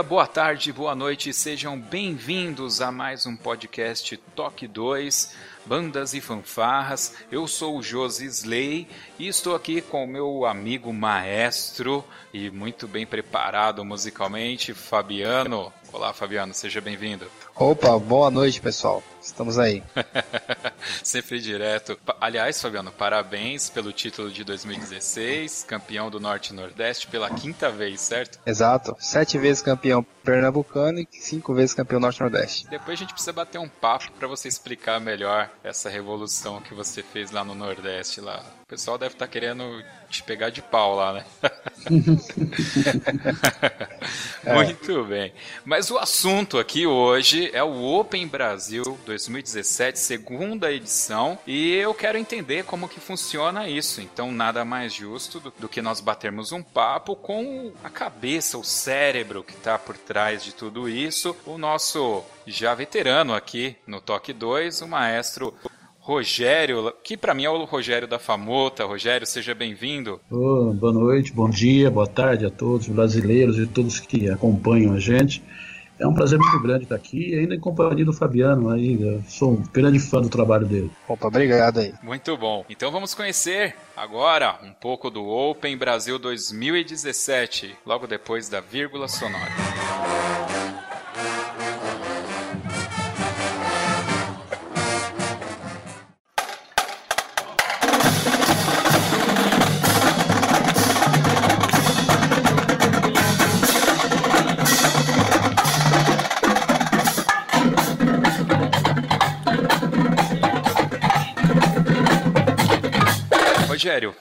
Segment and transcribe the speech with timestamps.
[0.00, 5.34] Dia, boa tarde, boa noite, sejam bem-vindos a mais um podcast Toque 2,
[5.66, 7.14] Bandas e Fanfarras.
[7.30, 12.88] Eu sou o Josi Slay e estou aqui com o meu amigo maestro e muito
[12.88, 15.72] bem preparado musicalmente, Fabiano.
[15.92, 17.26] Olá, Fabiano, seja bem-vindo.
[17.54, 19.02] Opa, boa noite, pessoal.
[19.20, 19.82] Estamos aí.
[21.02, 21.98] Sempre direto.
[22.20, 28.00] Aliás, Fabiano, parabéns pelo título de 2016, campeão do Norte e Nordeste pela quinta vez,
[28.00, 28.38] certo?
[28.44, 28.96] Exato.
[28.98, 32.68] Sete vezes campeão pernambucano e cinco vezes campeão Norte e Nordeste.
[32.68, 37.02] Depois a gente precisa bater um papo para você explicar melhor essa revolução que você
[37.02, 38.20] fez lá no Nordeste.
[38.20, 38.44] Lá.
[38.62, 41.24] O pessoal deve estar tá querendo te pegar de pau lá, né?
[44.44, 44.54] é.
[44.54, 45.32] Muito bem.
[45.64, 52.18] Mas o assunto aqui hoje é o Open Brasil 2017, segunda edição, e eu quero
[52.18, 54.00] entender como que funciona isso.
[54.00, 58.64] Então, nada mais justo do, do que nós batermos um papo com a cabeça, o
[58.64, 64.32] cérebro que está por trás de tudo isso, o nosso já veterano aqui no Toque
[64.32, 65.54] 2, o maestro
[66.00, 68.84] Rogério, que para mim é o Rogério da Famota.
[68.84, 70.18] Rogério, seja bem-vindo.
[70.30, 74.94] Oh, boa noite, bom dia, boa tarde a todos os brasileiros e todos que acompanham
[74.94, 75.42] a gente.
[75.98, 78.70] É um prazer muito grande estar aqui, ainda em companhia do Fabiano.
[78.70, 80.90] Aí, sou um grande fã do trabalho dele.
[81.06, 81.92] Opa, obrigado aí.
[82.02, 82.64] Muito bom.
[82.70, 89.52] Então vamos conhecer agora um pouco do Open Brasil 2017, logo depois da vírgula sonora.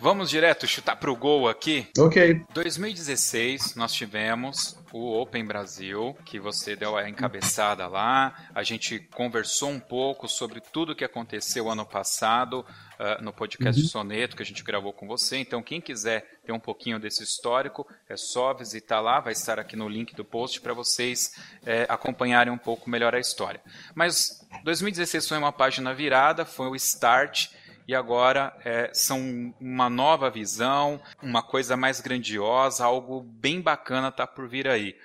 [0.09, 1.87] Vamos direto chutar pro gol aqui?
[1.95, 2.41] Ok.
[2.51, 8.33] 2016 nós tivemos o Open Brasil, que você deu a encabeçada lá.
[8.55, 12.65] A gente conversou um pouco sobre tudo que aconteceu ano passado
[12.99, 13.87] uh, no podcast uhum.
[13.87, 15.37] Soneto que a gente gravou com você.
[15.37, 19.75] Então, quem quiser ter um pouquinho desse histórico, é só visitar lá, vai estar aqui
[19.75, 23.61] no link do post para vocês é, acompanharem um pouco melhor a história.
[23.93, 27.58] Mas 2016 foi uma página virada, foi o start
[27.89, 34.27] e agora é, são uma nova visão, uma coisa mais grandiosa, algo bem bacana está
[34.27, 34.95] por vir aí.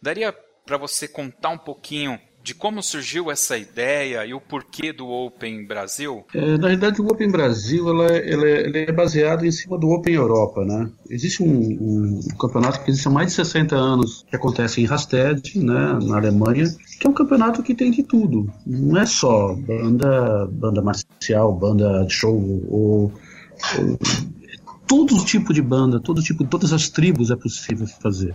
[0.00, 0.32] Daria
[0.64, 2.18] para você contar um pouquinho
[2.50, 6.24] de como surgiu essa ideia e o porquê do Open Brasil?
[6.34, 9.88] É, na realidade, o Open Brasil ela, ela, é, ela, é baseado em cima do
[9.90, 10.64] Open Europa.
[10.64, 10.90] Né?
[11.08, 15.60] Existe um, um, campeonato que existe há mais de 60 anos, que acontece em Rasted,
[15.60, 16.64] né, na Alemanha,
[16.98, 18.52] que é um campeonato que tem de tudo.
[18.66, 22.34] Não é só banda, banda marcial, banda de show,
[22.68, 23.12] ou,
[23.78, 23.98] ou
[24.88, 28.34] todo tipo de banda, todo tipo, todas as tribos é possível fazer.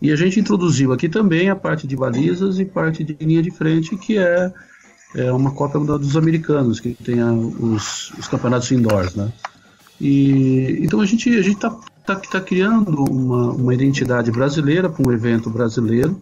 [0.00, 3.50] E a gente introduziu aqui também a parte de balizas e parte de linha de
[3.50, 4.52] frente, que é,
[5.14, 9.32] é uma cópia dos americanos, que tem a, os, os, campeonatos indoors, né?
[10.00, 11.70] E, então a gente a gente está
[12.04, 16.20] tá, tá criando uma, uma identidade brasileira para um evento brasileiro,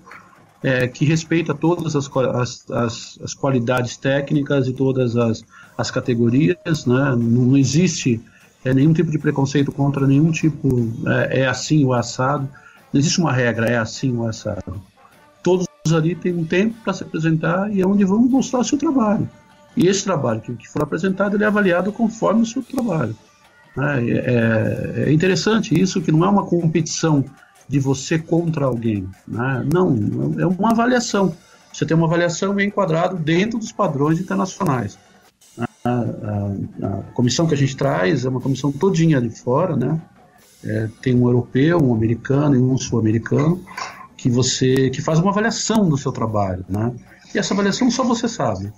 [0.63, 5.45] é, que respeita todas as, as, as, as, qualidades técnicas e todas as,
[5.77, 7.15] as categorias, né?
[7.19, 8.19] não existe
[8.65, 12.49] é, nenhum tipo de preconceito contra nenhum tipo, é, é assim o assado.
[12.95, 14.81] Não existe uma regra, é assim o assado.
[15.43, 18.79] Todos ali têm um tempo para se apresentar e é onde vão mostrar o seu
[18.79, 19.29] trabalho.
[19.77, 23.17] E esse trabalho que, for apresentado, ele é avaliado conforme o seu trabalho.
[23.77, 27.25] É, é, é, interessante isso, que não é uma competição
[27.69, 29.09] de você contra alguém.
[29.27, 29.67] Né?
[29.73, 29.99] Não,
[30.39, 31.35] é uma avaliação.
[31.73, 34.97] Você tem uma avaliação e é enquadrado dentro dos padrões internacionais.
[35.59, 35.67] Né?
[35.85, 40.01] A, a, a, comissão que a gente traz é uma comissão todinha de fora, né?
[40.67, 43.63] É, tem um europeu, um americano e um sul-americano
[44.17, 46.93] que você que faz uma avaliação do seu trabalho, né?
[47.35, 48.73] E essa avaliação só você sabe.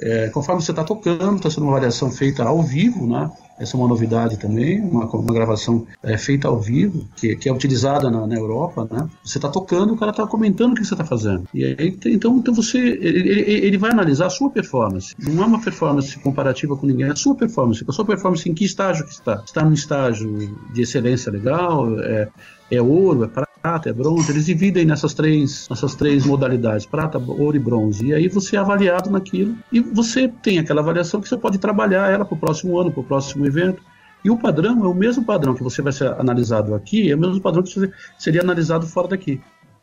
[0.00, 3.30] É, conforme você está tocando, está sendo uma avaliação feita ao vivo, né?
[3.58, 7.52] Essa é uma novidade também, uma, uma gravação é, feita ao vivo, que, que é
[7.52, 9.08] utilizada na, na Europa, né?
[9.24, 11.48] Você está tocando, o cara está comentando o que você está fazendo.
[11.54, 15.14] E aí, então, então você, ele, ele, vai analisar a sua performance.
[15.18, 17.82] Não é uma performance comparativa com ninguém, é a sua performance.
[17.88, 19.42] A sua performance em que estágio que está?
[19.44, 21.98] Está num estágio de excelência legal?
[22.00, 22.28] É,
[22.70, 23.45] é ouro, é prata,
[23.84, 28.06] é bronze, eles dividem nessas três, nessas três modalidades, prata, ouro e bronze.
[28.06, 32.10] E aí você é avaliado naquilo e você tem aquela avaliação que você pode trabalhar
[32.10, 33.82] ela para o próximo ano, para o próximo evento.
[34.24, 37.18] E o padrão é o mesmo padrão que você vai ser analisado aqui, é o
[37.18, 39.40] mesmo padrão que seria analisado fora daqui.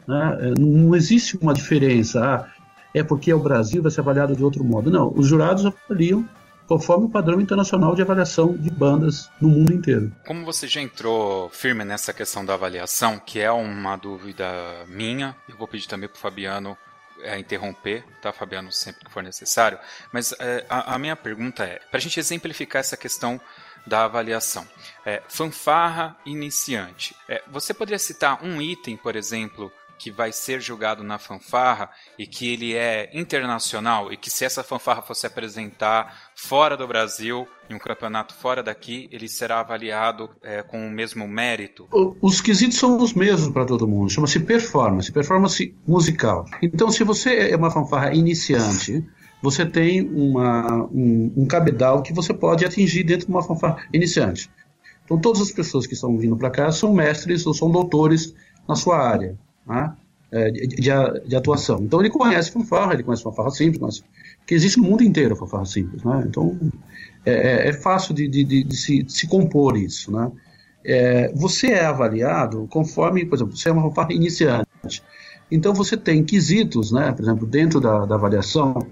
[0.07, 0.37] Né?
[0.41, 2.21] É, não existe uma diferença.
[2.23, 2.47] Ah,
[2.93, 4.91] é porque é o Brasil, vai ser avaliado de outro modo.
[4.91, 6.27] Não, os jurados avaliam
[6.67, 10.11] conforme o padrão internacional de avaliação de bandas no mundo inteiro.
[10.25, 14.45] Como você já entrou firme nessa questão da avaliação, que é uma dúvida
[14.87, 16.77] minha, eu vou pedir também para o Fabiano
[17.21, 19.79] é, interromper, tá, Fabiano, sempre que for necessário.
[20.11, 23.39] Mas é, a, a, minha pergunta é, para a gente exemplificar essa questão
[23.85, 24.65] da avaliação,
[25.05, 27.15] é, fanfarra iniciante.
[27.27, 29.71] É, você poderia citar um item, por exemplo,
[30.03, 31.89] que vai ser julgado na fanfarra
[32.19, 37.47] e que ele é internacional e que se essa fanfarra fosse apresentar fora do Brasil,
[37.69, 41.87] em um campeonato fora daqui, ele será avaliado é, com o mesmo mérito?
[42.21, 46.43] Os quesitos são os mesmos para todo mundo, chama-se performance, performance musical.
[46.61, 49.07] Então, se você é uma fanfarra iniciante,
[49.41, 54.51] você tem uma, um, um cabedal que você pode atingir dentro de uma fanfarra iniciante.
[55.05, 58.35] Então, todas as pessoas que estão vindo para cá são mestres ou são doutores
[58.67, 59.93] na sua área né,
[60.31, 60.65] é, de,
[61.27, 61.79] de, atuação.
[61.81, 64.03] Então ele conhece fanfarra, ele conhece fanfarra simples, mas
[64.45, 66.03] que existe no mundo inteiro fanfarra simples.
[66.03, 66.23] Né?
[66.27, 66.57] Então
[67.25, 70.11] é, é, é fácil de, de, se, de, se, compor isso.
[70.11, 70.31] Né?
[70.83, 75.03] É, você é avaliado conforme, por exemplo, você é uma fanfarra iniciante.
[75.51, 77.11] Então você tem quesitos, né?
[77.11, 78.87] por exemplo, dentro da, da avaliação,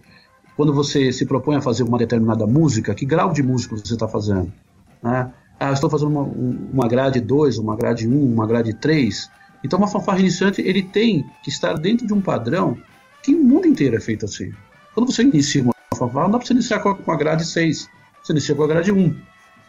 [0.56, 4.08] quando você se propõe a fazer uma determinada música, que grau de música você está
[4.08, 4.52] fazendo?
[5.02, 5.32] Né?
[5.60, 9.30] Ah, estou fazendo uma, uma grade 2, uma grade 1, uma grade 3.
[9.64, 12.78] Então, uma fanfarra iniciante ele tem que estar dentro de um padrão
[13.22, 14.52] que o mundo inteiro é feito assim.
[14.94, 17.90] Quando você inicia uma fanfarra, não dá para você iniciar com a grade 6,
[18.24, 19.16] você inicia com a grade 1.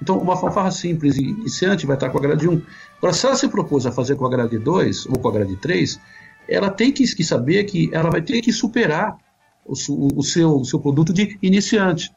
[0.00, 2.60] Então, uma fanfarra simples e iniciante vai estar com a grade 1.
[2.98, 5.56] Agora, se ela se propôs a fazer com a grade 2 ou com a grade
[5.56, 6.00] 3,
[6.48, 9.16] ela tem que, saber que ela vai ter que superar
[9.64, 9.74] o,
[10.16, 12.10] o, seu, o seu produto de iniciante.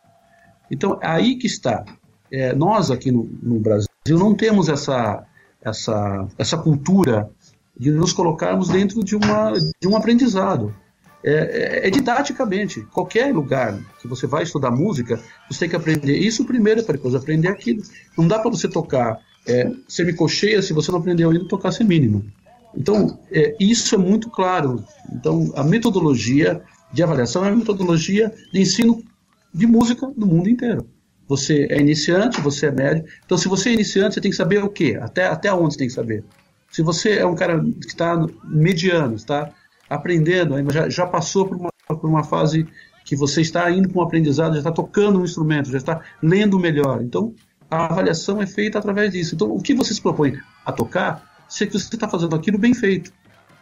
[0.71, 1.85] Então, aí que está.
[2.31, 5.23] É, nós aqui no, no Brasil não temos essa,
[5.61, 7.29] essa, essa cultura
[7.77, 10.73] de nos colocarmos dentro de, uma, de um aprendizado.
[11.27, 11.31] É,
[11.83, 12.81] é, é, didaticamente.
[12.93, 15.19] Qualquer lugar que você vai estudar música,
[15.49, 17.81] você tem que aprender isso primeiro para depois aprender aquilo.
[18.15, 22.23] Não dá para você tocar é, semicocheia se você não aprendeu ainda tocar semínimo.
[22.77, 24.83] Então, é, isso é muito claro.
[25.11, 26.61] Então, a metodologia
[26.93, 29.03] de avaliação é a metodologia de ensino
[29.51, 30.87] de música no mundo inteiro.
[31.27, 33.03] Você é iniciante, você é médio.
[33.25, 34.95] Então, se você é iniciante, você tem que saber o quê?
[35.01, 36.23] Até, até onde você tem que saber?
[36.75, 39.49] Se você é um cara que está mediano, está
[39.89, 42.67] aprendendo, já, já passou por uma, por uma fase
[43.05, 46.59] que você está indo para um aprendizado, já está tocando um instrumento, já está lendo
[46.59, 47.01] melhor.
[47.01, 47.33] Então,
[47.71, 49.35] a avaliação é feita através disso.
[49.35, 52.73] Então, o que você se propõe a tocar, se é você está fazendo aquilo bem
[52.73, 53.09] feito.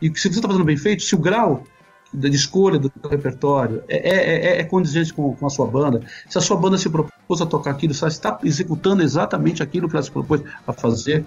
[0.02, 1.66] E se você está fazendo bem feito, se o grau
[2.12, 6.36] de escolha do repertório é, é, é, é condizente com, com, a sua banda, se
[6.36, 9.96] a sua banda se propôs a tocar aquilo, se ela está executando exatamente aquilo que
[9.96, 11.24] ela se propôs a fazer,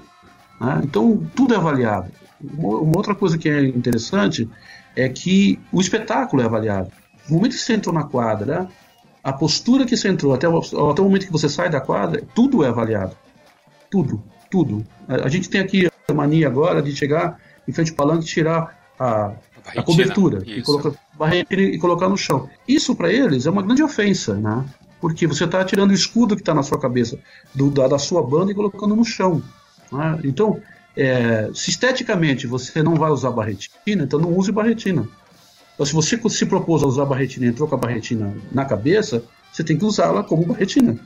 [0.60, 0.80] né?
[0.84, 2.10] Então, tudo é avaliado.
[2.40, 4.48] Uma, outra coisa que é interessante
[4.94, 6.90] é que o espetáculo é avaliado.
[7.28, 8.68] No momento que você entrou na quadra,
[9.22, 12.22] a postura que você entrou, até o, até o momento que você sai da quadra,
[12.34, 13.16] tudo é avaliado.
[13.90, 14.84] Tudo, tudo.
[15.08, 18.28] A, a gente tem aqui a mania agora de chegar em frente ao palanque e
[18.28, 19.32] tirar a,
[19.74, 20.92] a cobertura e colocar,
[21.34, 22.48] e colocar no chão.
[22.66, 24.64] Isso para eles é uma grande ofensa, né?
[25.00, 27.18] Porque você está tirando o escudo que está na sua cabeça
[27.54, 29.42] do, da, da, sua banda e colocando no chão.
[29.92, 30.20] Né?
[30.24, 30.60] Então,
[30.96, 35.06] é, se esteticamente você não vai usar barretina, então não use barretina.
[35.74, 39.22] Então, se você se propôs a usar barretina e entrou com a barretina na cabeça,
[39.52, 40.98] você tem que usá-la como barretina.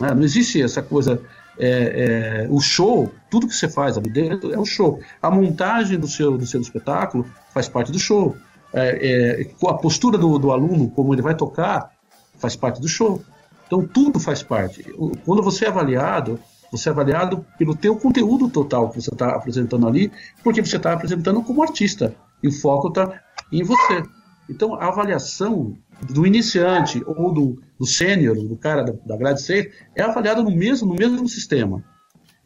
[0.00, 0.14] Né?
[0.14, 1.20] Não existe essa coisa.
[1.58, 5.00] É, é, o show, tudo que você faz ali dentro é o show.
[5.22, 8.36] A montagem do seu, do seu espetáculo faz parte do show.
[8.74, 11.92] É, é, a postura do, do aluno, como ele vai tocar,
[12.38, 13.22] faz parte do show.
[13.66, 14.84] Então tudo faz parte.
[15.24, 16.38] Quando você é avaliado,
[16.70, 20.10] você é avaliado pelo teu conteúdo total que você está apresentando ali,
[20.42, 23.20] porque você está apresentando como artista e o foco está
[23.52, 24.02] em você.
[24.48, 29.72] Então, a avaliação do iniciante ou do, do sênior, do cara da, da grade 6,
[29.94, 31.84] é avaliado no mesmo, no mesmo sistema.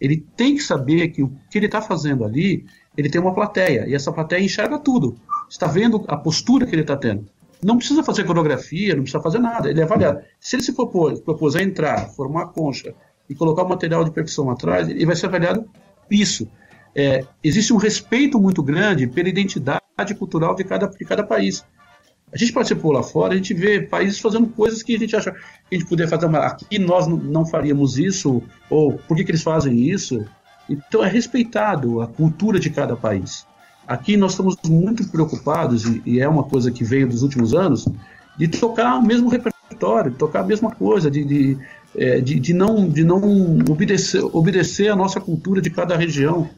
[0.01, 2.65] Ele tem que saber que o que ele está fazendo ali,
[2.97, 5.17] ele tem uma plateia, e essa plateia enxerga tudo.
[5.49, 7.27] Está vendo a postura que ele está tendo.
[7.63, 10.23] Não precisa fazer coreografia, não precisa fazer nada, ele é avaliado.
[10.39, 12.95] Se ele se propôs, propôs a entrar, formar concha
[13.31, 15.65] e colocar o material de percussão atrás, ele vai ser avaliado
[16.11, 16.49] isso.
[16.95, 19.81] É, existe um respeito muito grande pela identidade
[20.19, 21.65] cultural de cada, de cada país.
[22.33, 25.33] A gente participou lá fora, a gente vê países fazendo coisas que a gente acha
[25.33, 29.31] que a gente poderia fazer, mas aqui nós não faríamos isso, ou por que, que
[29.31, 30.25] eles fazem isso?
[30.69, 33.47] Então é respeitado a cultura de cada país.
[33.87, 37.89] Aqui nós estamos muito preocupados, e, é uma coisa que veio dos últimos anos,
[38.39, 41.59] de tocar o mesmo repertório, tocar a mesma coisa, de, de,
[41.97, 46.49] é, de, de não, de não obedecer, obedecer a nossa cultura de cada região.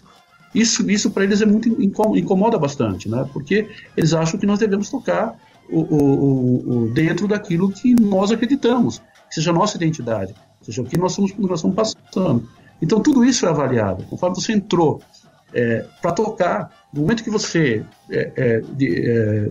[0.54, 3.26] Isso, isso para eles é muito incomoda bastante, né?
[3.32, 5.34] Porque eles acham que nós devemos tocar
[5.70, 10.84] o, o, o, dentro daquilo que nós acreditamos, que seja a nossa identidade, seja o
[10.84, 12.46] que nós estamos, nós estamos passando.
[12.82, 14.04] Então tudo isso é avaliado.
[14.04, 15.00] Conforme você entrou
[15.54, 19.50] é, para tocar, no momento que você é, é, de, é,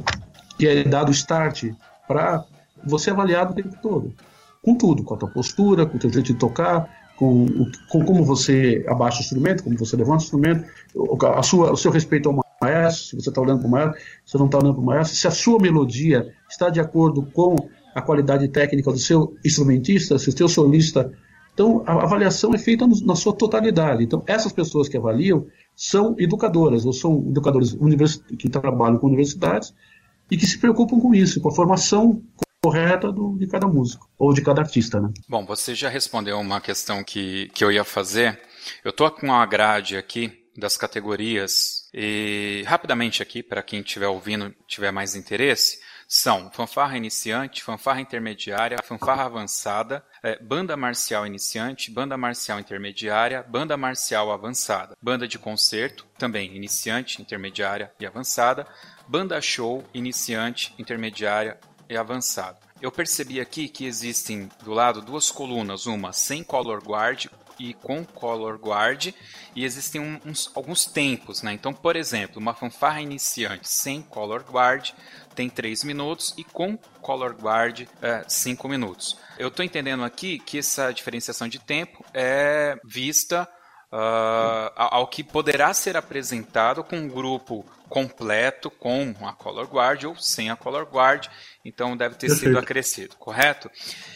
[0.57, 1.71] que é dado o start
[2.07, 2.43] para
[2.83, 4.13] você é avaliado o tempo todo,
[4.63, 7.45] com tudo, com a tua postura, com o teu jeito de tocar, com,
[7.89, 10.65] com como você abaixa o instrumento, como você levanta o instrumento,
[11.35, 14.31] a sua, o seu respeito ao maestro, se você está olhando para o maestro, se
[14.31, 17.55] você não está olhando para o maestro, se a sua melodia está de acordo com
[17.93, 21.11] a qualidade técnica do seu instrumentista, se o seu solista.
[21.53, 24.03] Então, a avaliação é feita na sua totalidade.
[24.03, 27.75] Então, essas pessoas que avaliam são educadoras, ou são educadores
[28.37, 29.73] que trabalham com universidades
[30.29, 32.21] e que se preocupam com isso, com a formação
[32.63, 35.01] correta do, de cada músico, ou de cada artista.
[35.01, 35.11] Né?
[35.27, 38.39] Bom, você já respondeu uma questão que, que eu ia fazer.
[38.83, 44.53] Eu estou com uma grade aqui das categorias e rapidamente aqui para quem estiver ouvindo
[44.67, 52.17] tiver mais interesse são fanfarra iniciante, fanfarra intermediária, fanfarra avançada, é, banda marcial iniciante, banda
[52.17, 58.67] marcial intermediária, banda marcial avançada, banda de concerto, também iniciante, intermediária e avançada,
[59.07, 61.57] banda show, iniciante, intermediária
[61.91, 62.57] e avançada.
[62.81, 67.27] Eu percebi aqui que existem do lado duas colunas, uma sem color guard
[67.59, 69.13] e com color guard
[69.53, 71.53] e existem uns, alguns tempos, né?
[71.53, 74.91] Então, por exemplo, uma fanfarra iniciante sem color guard
[75.35, 77.87] tem 3 minutos e com color guard
[78.27, 79.17] 5 é, minutos.
[79.37, 83.47] Eu estou entendendo aqui que essa diferenciação de tempo é vista
[83.91, 90.15] uh, ao que poderá ser apresentado com um grupo completo com a color guard ou
[90.15, 91.27] sem a color guard,
[91.63, 92.49] então deve ter Perfeito.
[92.49, 93.69] sido acrescido, correto?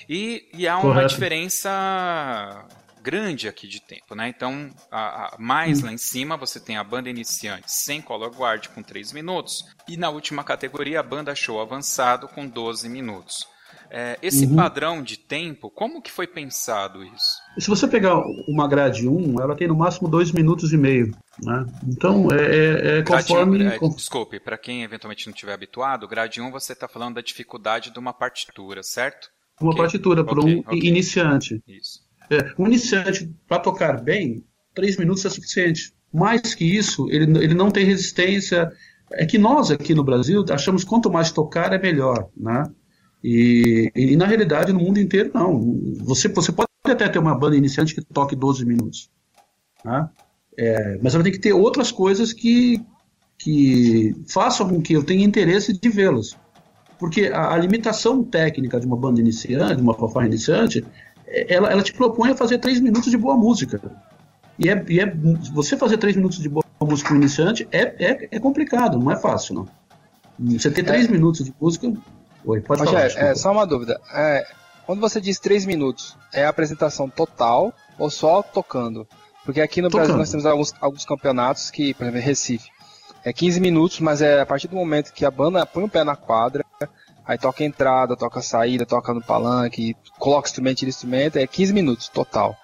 [0.10, 1.10] E, e há uma correto.
[1.10, 2.66] diferença
[3.02, 4.28] grande aqui de tempo, né?
[4.30, 5.86] Então, a, a mais hum.
[5.86, 9.96] lá em cima você tem a banda iniciante sem color guard com 3 minutos e
[9.96, 13.48] na última categoria a banda show avançado com 12 minutos.
[13.90, 14.56] É, esse uhum.
[14.56, 17.38] padrão de tempo, como que foi pensado isso?
[17.58, 21.16] Se você pegar uma grade 1, ela tem no máximo 2 minutos e meio.
[21.44, 21.66] Né?
[21.88, 23.64] Então, é, é, é conforme...
[23.64, 27.92] é, desculpe, para quem eventualmente não estiver habituado, grade 1 você está falando da dificuldade
[27.92, 29.30] de uma partitura, certo?
[29.60, 29.84] Uma okay.
[29.84, 30.80] partitura para okay, um okay.
[30.80, 31.62] iniciante.
[31.68, 32.00] Isso.
[32.30, 35.94] É, um iniciante, para tocar bem, três minutos é suficiente.
[36.14, 38.72] Mais que isso, ele, ele não tem resistência.
[39.12, 42.64] É que nós aqui no Brasil achamos que quanto mais tocar é melhor, né?
[43.28, 45.82] E, e, na realidade, no mundo inteiro, não.
[46.04, 49.10] Você, você pode até ter uma banda iniciante que toque 12 minutos.
[49.84, 50.08] Né?
[50.56, 52.86] É, mas ela tem que ter outras coisas que,
[53.36, 56.38] que façam com que eu tenha interesse de vê-los.
[57.00, 60.86] Porque a, a, limitação técnica de uma banda iniciante, de uma fanfarra iniciante,
[61.26, 63.82] ela, ela te propõe a fazer três minutos de boa música.
[64.60, 65.12] E, é, e é,
[65.52, 69.16] você fazer três minutos de boa música com iniciante é, é, é complicado, não é
[69.16, 69.68] fácil, não.
[70.38, 71.12] Você ter três é.
[71.12, 71.92] minutos de música.
[72.46, 73.06] Oi, pode falar.
[73.06, 74.00] é, só uma dúvida.
[74.14, 74.46] É,
[74.86, 79.08] quando você diz três minutos, é a apresentação total ou só tocando?
[79.44, 80.08] Porque aqui no tocando.
[80.08, 82.70] Brasil nós temos alguns, alguns campeonatos que, por exemplo, Recife,
[83.24, 86.04] é 15 minutos, mas é a partir do momento que a banda põe o pé
[86.04, 86.64] na quadra,
[87.26, 91.48] Aí toca a entrada, toca a saída, toca no palanque, coloca instrumento, tira instrumento, é
[91.48, 92.56] 15 minutos total.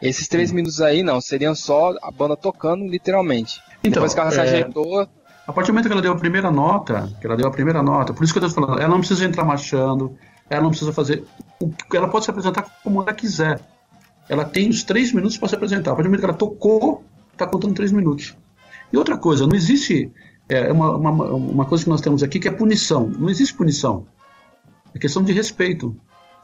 [0.00, 3.60] Esses 3 minutos aí não, seriam só a banda tocando literalmente.
[3.80, 4.42] Então, Depois que ela se é...
[4.42, 5.06] ajeitou.
[5.46, 7.82] A partir do momento que ela deu a primeira nota, que ela deu a primeira
[7.82, 10.16] nota, por isso que eu estou falando, ela não precisa entrar marchando,
[10.50, 11.24] ela não precisa fazer.
[11.94, 13.60] Ela pode se apresentar como ela quiser.
[14.28, 15.92] Ela tem os três minutos para se apresentar.
[15.92, 18.36] A partir do momento que ela tocou, está contando três minutos.
[18.92, 20.12] E outra coisa, não existe
[20.48, 23.08] é uma, uma, uma coisa que nós temos aqui que é punição.
[23.08, 24.06] Não existe punição.
[24.94, 25.96] É questão de respeito.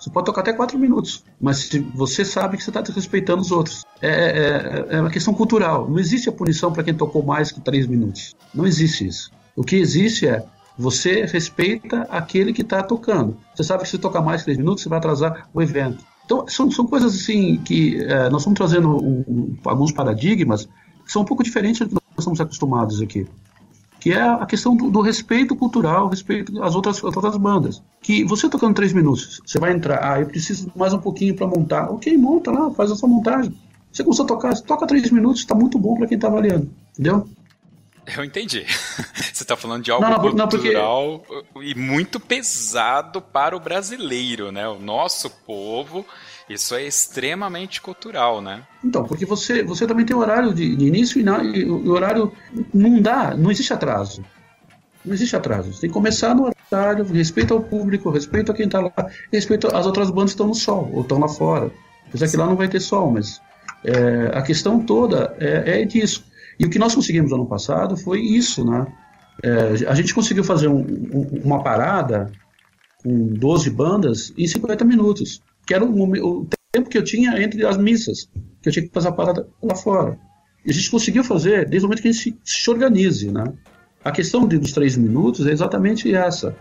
[0.03, 3.85] Você pode tocar até quatro minutos, mas você sabe que você está respeitando os outros.
[4.01, 5.89] É, é, é, é uma questão cultural.
[5.89, 8.35] Não existe a punição para quem tocou mais que três minutos.
[8.53, 9.31] Não existe isso.
[9.55, 10.45] O que existe é
[10.77, 13.37] Você respeita aquele que está tocando.
[13.55, 16.05] Você sabe que se tocar mais de três minutos, você vai atrasar o evento.
[16.25, 20.67] Então, são, são coisas assim que é, nós estamos trazendo um, um, alguns paradigmas
[21.05, 23.25] que são um pouco diferentes do que nós estamos acostumados aqui.
[24.03, 27.81] Que é a questão do, do respeito cultural, respeito às outras, às outras bandas.
[28.01, 31.47] Que você tocando três minutos, você vai entrar, ah, eu preciso mais um pouquinho para
[31.47, 31.89] montar.
[31.89, 33.57] Ok, monta lá, faz a sua montagem.
[33.93, 36.69] Você começou a tocar, toca três minutos, está muito bom para quem está avaliando.
[36.91, 37.29] Entendeu?
[38.05, 38.67] Eu entendi.
[39.33, 41.71] Você está falando de algo não, não, cultural não, porque...
[41.71, 44.67] e muito pesado para o brasileiro, né?
[44.67, 46.05] O nosso povo,
[46.49, 48.63] isso é extremamente cultural, né?
[48.85, 52.33] Então, porque você, você também tem horário de, de início e, na, e o horário
[52.73, 54.25] não dá, não existe atraso.
[55.05, 55.73] Não existe atraso.
[55.73, 58.93] Você tem que começar no horário, respeito ao público, respeito a quem está lá,
[59.33, 61.71] respeito às outras bandas que estão no sol ou estão lá fora.
[62.09, 63.41] Apesar que lá não vai ter sol, mas
[63.85, 66.25] é, a questão toda é, é disso.
[66.59, 68.87] E o que nós conseguimos ano passado foi isso, né?
[69.43, 72.31] É, a gente conseguiu fazer um, um, uma parada
[73.03, 75.43] com 12 bandas em 50 minutos,
[75.73, 78.29] que era o, o, tempo que eu tinha entre as missas,
[78.61, 80.19] que eu tinha que fazer a parada lá fora.
[80.65, 83.45] E a gente conseguiu fazer desde o momento que a gente se, se organize, né?
[84.05, 86.55] A questão de, dos três minutos é exatamente essa.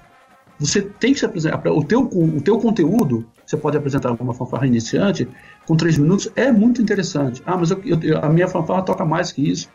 [0.60, 1.62] Você tem que se apresentar.
[1.72, 5.28] O teu, o teu conteúdo, você pode apresentar uma fanfarra iniciante
[5.66, 7.42] com três minutos, é muito interessante.
[7.46, 9.70] Ah, mas eu, eu, a minha fanfarra toca mais que isso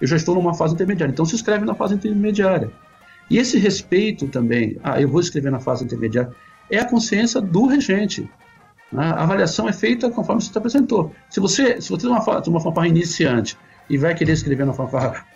[0.00, 1.12] eu já estou numa fase intermediária.
[1.12, 2.70] Então se inscreve na fase intermediária.
[3.28, 6.32] E esse respeito também, ah, eu vou escrever na fase intermediária,
[6.70, 8.28] é a consciência do regente.
[8.96, 11.12] A avaliação é feita conforme você apresentou.
[11.28, 13.56] Se você, se você tem uma, uma fanfarra iniciante
[13.88, 15.26] e vai querer escrever na fanfarra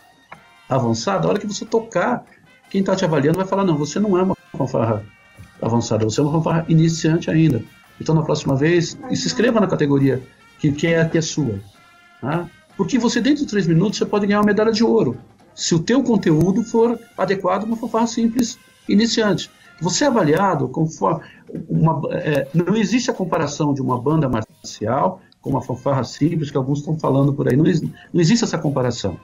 [0.68, 2.24] avançada, a hora que você tocar,
[2.70, 5.04] quem está te avaliando vai falar: não, você não é uma fanfarra
[5.60, 7.62] avançada, você é uma fanfarra iniciante ainda.
[8.00, 10.22] Então, na próxima vez, se inscreva na categoria
[10.58, 11.60] que, que é, que é sua.
[12.22, 12.48] Né?
[12.76, 15.18] Porque você, dentro de três minutos, você pode ganhar uma medalha de ouro.
[15.54, 19.50] Se o teu conteúdo for adequado a uma fanfarra simples iniciante.
[19.82, 21.20] Você é avaliado conforme...
[21.68, 26.56] Uma, é, não existe a comparação de uma banda marcial com uma fanfarra simples, que
[26.56, 27.56] alguns estão falando por aí.
[27.56, 29.18] Não, não existe essa comparação.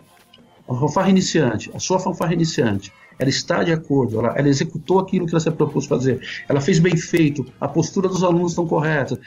[0.68, 5.26] A fanfarra iniciante, a sua fanfarra iniciante, ela está de acordo, ela, ela, executou aquilo
[5.26, 9.18] que ela se propôs fazer, ela fez bem feito, a postura dos alunos estão correta,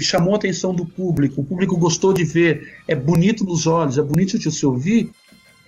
[0.00, 4.02] chamou a atenção do público, o público gostou de ver, é bonito nos olhos, é
[4.02, 5.12] bonito de se ouvir,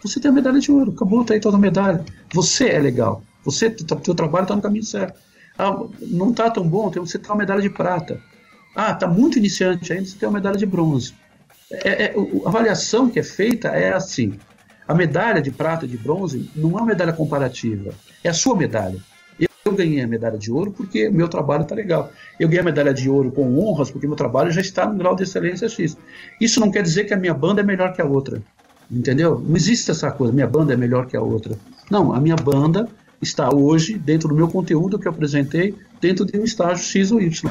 [0.02, 2.04] você tem a medalha de ouro, acabou, está aí toda a medalha.
[2.32, 5.18] Você é legal, você, teu trabalho está no caminho certo.
[5.58, 8.20] Ah, não está tão bom, você tem uma medalha de prata.
[8.74, 11.14] Ah, está muito iniciante ainda, você tem uma medalha de bronze.
[11.70, 14.34] É, é, a avaliação que é feita é assim:
[14.86, 18.56] a medalha de prata e de bronze não é uma medalha comparativa, é a sua
[18.56, 18.98] medalha.
[19.64, 22.12] Eu ganhei a medalha de ouro porque meu trabalho está legal.
[22.38, 25.16] Eu ganhei a medalha de ouro com honras porque meu trabalho já está no grau
[25.16, 25.96] de excelência X.
[26.38, 28.42] Isso não quer dizer que a minha banda é melhor que a outra.
[28.90, 29.40] Entendeu?
[29.40, 31.56] Não existe essa coisa, minha banda é melhor que a outra.
[31.90, 32.86] Não, a minha banda
[33.24, 37.20] está hoje, dentro do meu conteúdo que eu apresentei, dentro de um estágio X ou
[37.20, 37.50] Y.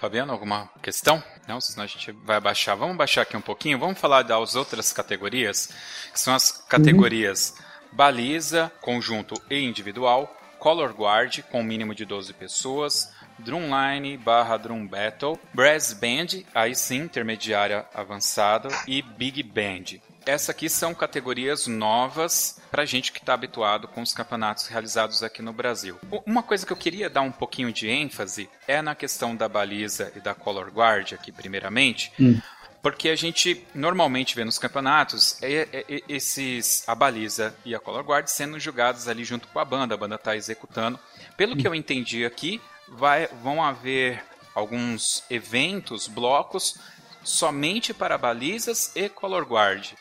[0.00, 1.22] Fabiano, alguma questão?
[1.46, 2.74] Não, senão a gente vai abaixar.
[2.74, 3.78] Vamos baixar aqui um pouquinho.
[3.78, 5.68] Vamos falar das outras categorias,
[6.10, 7.64] que são as categorias uhum.
[7.92, 15.40] baliza, conjunto e individual, color guard, com mínimo de 12 pessoas, drumline barra drum battle,
[15.54, 19.98] brass band, aí sim, intermediária avançada, e big band.
[20.26, 25.40] Essa aqui são categorias novas para gente que está habituado com os campeonatos realizados aqui
[25.40, 25.98] no Brasil.
[26.26, 30.12] Uma coisa que eu queria dar um pouquinho de ênfase é na questão da baliza
[30.14, 32.12] e da color guard aqui, primeiramente.
[32.20, 32.38] Hum.
[32.82, 37.78] Porque a gente normalmente vê nos campeonatos é, é, é, esses a baliza e a
[37.78, 40.98] color guard sendo jogados ali junto com a banda, a banda está executando.
[41.36, 44.22] Pelo que eu entendi aqui, vai, vão haver
[44.54, 46.78] alguns eventos, blocos
[47.22, 49.92] somente para balizas e color guard.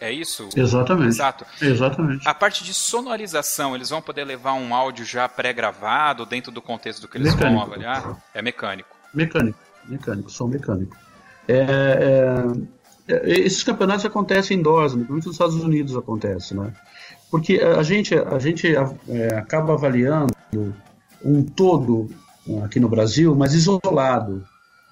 [0.00, 0.48] É isso?
[0.54, 1.08] Exatamente.
[1.08, 1.46] Exato.
[1.60, 2.28] Exatamente.
[2.28, 7.00] A parte de sonorização, eles vão poder levar um áudio já pré-gravado dentro do contexto
[7.00, 7.56] do que eles mecânico.
[7.56, 8.16] vão avaliar?
[8.32, 8.96] É mecânico.
[9.12, 10.96] Mecânico, mecânico, som mecânico.
[11.48, 12.44] É,
[13.08, 16.72] é, é esses campeonatos acontecem em DOS, principalmente nos Estados Unidos acontece, né?
[17.30, 18.74] Porque a gente, a gente
[19.36, 20.32] acaba avaliando
[21.24, 22.08] um todo
[22.64, 24.44] aqui no Brasil, mas isolado.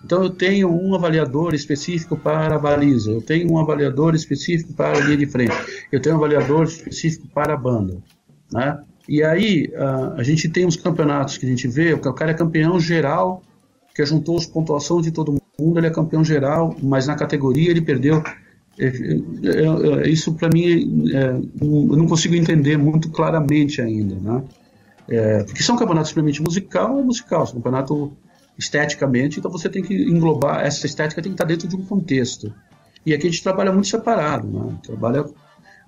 [0.05, 4.99] Então eu tenho um avaliador específico para a baliza, eu tenho um avaliador específico para
[4.99, 5.55] a linha de frente,
[5.91, 7.97] eu tenho um avaliador específico para a banda,
[8.53, 8.79] né?
[9.09, 12.35] E aí a, a gente tem uns campeonatos que a gente vê, o cara é
[12.35, 13.43] campeão geral,
[13.95, 17.81] que juntou as pontuações de todo mundo, ele é campeão geral, mas na categoria ele
[17.81, 18.23] perdeu.
[18.79, 21.29] É, é, é, isso para mim é,
[21.61, 24.45] eu não consigo entender muito claramente ainda, né?
[25.09, 27.45] É, porque se é um simplesmente musical, é musical.
[27.45, 28.13] Um campeonato
[28.59, 32.53] esteticamente, então você tem que englobar, essa estética tem que estar dentro de um contexto.
[33.05, 34.75] E aqui a gente trabalha muito separado, né?
[34.83, 35.25] Trabalha,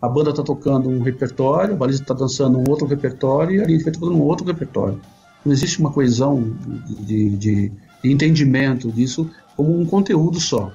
[0.01, 3.65] a banda está tocando um repertório, a baliza está dançando um outro repertório e a
[3.65, 5.01] frente está tocando um outro repertório.
[5.45, 6.57] Não existe uma coesão
[7.01, 9.29] de, de, de entendimento disso
[9.59, 10.71] como um conteúdo só.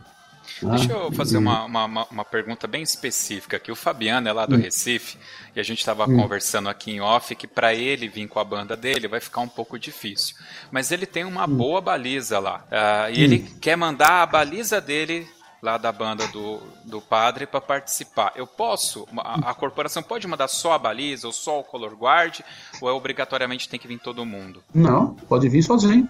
[0.61, 3.71] Deixa eu fazer uma, uma, uma, pergunta bem específica aqui.
[3.71, 4.59] O Fabiano é lá do hum.
[4.59, 5.17] Recife
[5.55, 6.17] e a gente estava hum.
[6.17, 9.47] conversando aqui em off que para ele vir com a banda dele vai ficar um
[9.47, 10.35] pouco difícil.
[10.69, 11.55] Mas ele tem uma hum.
[11.55, 15.25] boa baliza lá uh, e ele quer mandar a baliza dele
[15.61, 18.33] lá da banda do, do padre para participar.
[18.35, 19.07] Eu posso?
[19.17, 22.41] A, a, corporação pode mandar só a baliza ou só o color guard
[22.81, 24.61] ou é obrigatoriamente tem que vir todo mundo?
[24.73, 26.05] Não, pode vir sozinho.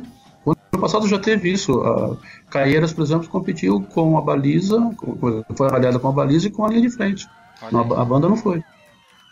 [0.84, 1.80] Passado já teve isso.
[1.80, 2.18] A
[2.50, 4.78] Caieiras, por exemplo, competiu com a baliza,
[5.56, 7.26] foi avaliada com a baliza e com a linha de frente.
[7.62, 8.62] A, a banda não foi.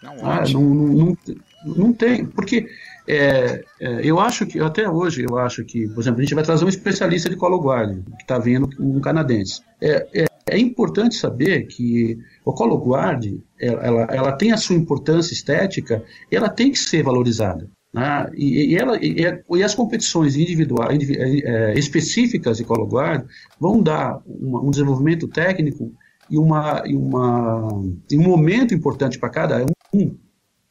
[0.02, 1.18] Não, ah, não, não,
[1.66, 2.70] não, tem, porque
[3.06, 6.44] é, é, eu acho que, até hoje, eu acho que, por exemplo, a gente vai
[6.46, 9.62] trazer um especialista de colo guard, que está vindo, um canadense.
[9.82, 13.26] É, é, é, importante saber que o colo guard,
[13.60, 17.70] ela, ela tem a sua importância estética, ela tem que ser valorizada.
[17.94, 18.30] Né?
[18.36, 19.18] E, e, ela, e,
[19.50, 23.26] e, as competições individuais, é, específicas de Colo Guard
[23.60, 25.94] vão dar uma, um desenvolvimento técnico
[26.30, 30.16] e, uma, e, uma, um momento importante para cada um,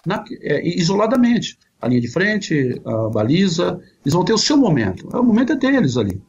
[0.07, 1.59] na, é, isoladamente.
[1.81, 5.09] A linha de frente, a baliza, eles vão ter o seu momento.
[5.09, 6.23] O momento é deles ali.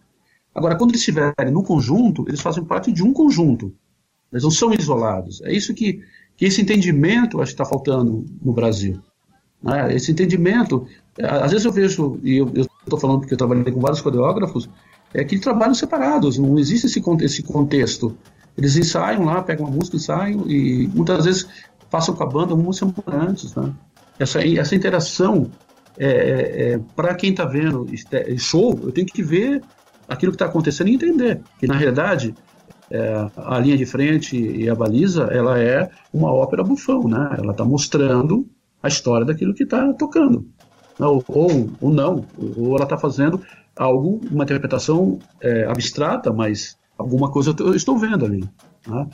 [0.53, 3.73] Agora, quando eles estiverem no conjunto, eles fazem parte de um conjunto.
[4.31, 5.41] Eles não são isolados.
[5.41, 6.01] É isso que,
[6.35, 9.01] que esse entendimento acho que está faltando no Brasil.
[9.61, 9.93] Né?
[9.93, 10.87] Esse entendimento,
[11.21, 12.51] às vezes eu vejo, e eu
[12.83, 14.69] estou falando porque eu trabalhei com vários coreógrafos,
[15.13, 18.15] é que trabalham separados, não existe esse, esse contexto.
[18.57, 21.47] Eles ensaiam lá, pegam uma música, ensaiam, e muitas vezes
[21.89, 23.53] passam com a banda uma semana antes.
[23.55, 23.73] Né?
[24.17, 25.49] Essa, essa interação,
[25.97, 27.85] é, é, é para quem está vendo
[28.37, 29.61] show, eu tenho que ver
[30.07, 31.41] aquilo que está acontecendo e entender.
[31.59, 32.33] Que na realidade,
[32.89, 37.35] é, a linha de frente e a baliza, ela é uma ópera bufão, né?
[37.37, 38.45] Ela está mostrando
[38.81, 40.45] a história daquilo que está tocando.
[40.99, 42.25] Ou, ou, ou, não,
[42.57, 43.41] ou ela está fazendo
[43.75, 48.43] algo, uma interpretação é, abstrata, mas alguma coisa eu estou vendo ali.
[48.87, 49.07] Né?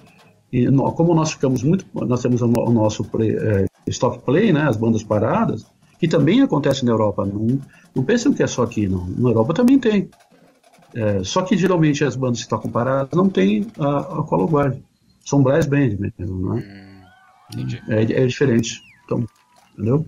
[0.52, 4.64] E no, como nós ficamos muito, nós temos o, nosso play, é, stop play, né,
[4.64, 5.66] as bandas paradas,
[6.00, 7.26] que também acontece na Europa.
[7.26, 7.60] Não,
[7.96, 9.08] não pensam que é só aqui, não.
[9.18, 10.10] Na Europa também tem.
[10.94, 14.80] É, só que geralmente as bandas que tocam paradas não tem a, a color guard.
[15.26, 17.02] São brass band mesmo, né?
[17.56, 18.82] Hum, é, é diferente.
[19.04, 19.26] Então,
[19.78, 20.06] entendeu?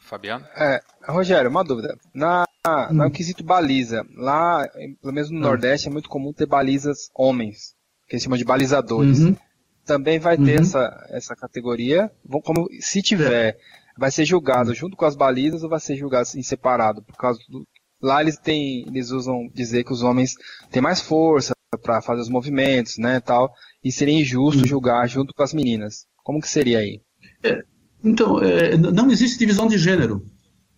[0.00, 0.44] Fabiano?
[0.56, 1.96] É, Rogério, uma dúvida.
[2.12, 2.94] Na, hum.
[2.94, 4.66] no quesito baliza, lá,
[5.00, 5.42] pelo menos no hum.
[5.42, 7.74] Nordeste, é muito comum ter balizas homens,
[8.08, 9.20] que eles chamam de balizadores.
[9.20, 9.36] Uhum.
[9.84, 10.62] Também vai ter uhum.
[10.62, 12.10] essa, essa categoria,
[12.44, 13.56] como se tiver,
[13.96, 17.02] vai ser julgado junto com as balizas ou vai ser julgado em separado?
[17.02, 17.66] Por causa do,
[18.00, 20.34] lá eles têm, eles usam dizer que os homens
[20.70, 23.52] têm mais força para fazer os movimentos, né, tal,
[23.82, 24.66] e seria injusto uhum.
[24.66, 26.06] julgar junto com as meninas.
[26.22, 27.00] Como que seria aí?
[27.42, 27.62] É,
[28.02, 30.24] então, é, não existe divisão de gênero.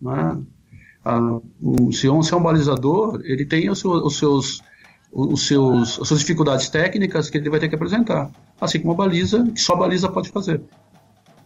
[0.01, 0.39] Né?
[1.05, 4.63] Ah, o, se, um, se é um balizador, ele tem os, seus, os seus,
[5.13, 8.31] os seus, as suas dificuldades técnicas que ele vai ter que apresentar.
[8.61, 10.61] Assim como a baliza, que só a baliza pode fazer.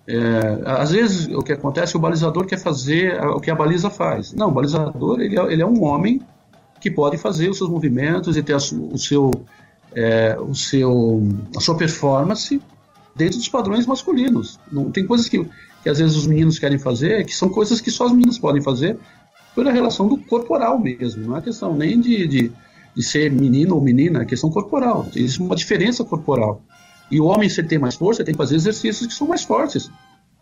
[0.09, 4.33] É, às vezes o que acontece, o balizador quer fazer o que a baliza faz.
[4.33, 6.23] Não, o balizador ele é, ele é um homem
[6.81, 9.31] que pode fazer os seus movimentos e ter a, o seu,
[9.95, 11.23] é, o seu,
[11.57, 12.61] a sua performance
[13.17, 14.61] dentro dos padrões masculinos.
[14.71, 15.45] Não, tem coisas que,
[15.83, 18.63] que às vezes os meninos querem fazer que são coisas que só as meninas podem
[18.63, 18.99] fazer
[19.55, 21.27] pela relação do corporal mesmo.
[21.27, 22.53] Não é questão nem de, de,
[22.95, 25.07] de ser menino ou menina, é questão corporal.
[25.15, 26.63] Existe uma diferença corporal.
[27.11, 29.43] E o homem, se ele tem mais força, tem que fazer exercícios que são mais
[29.43, 29.91] fortes.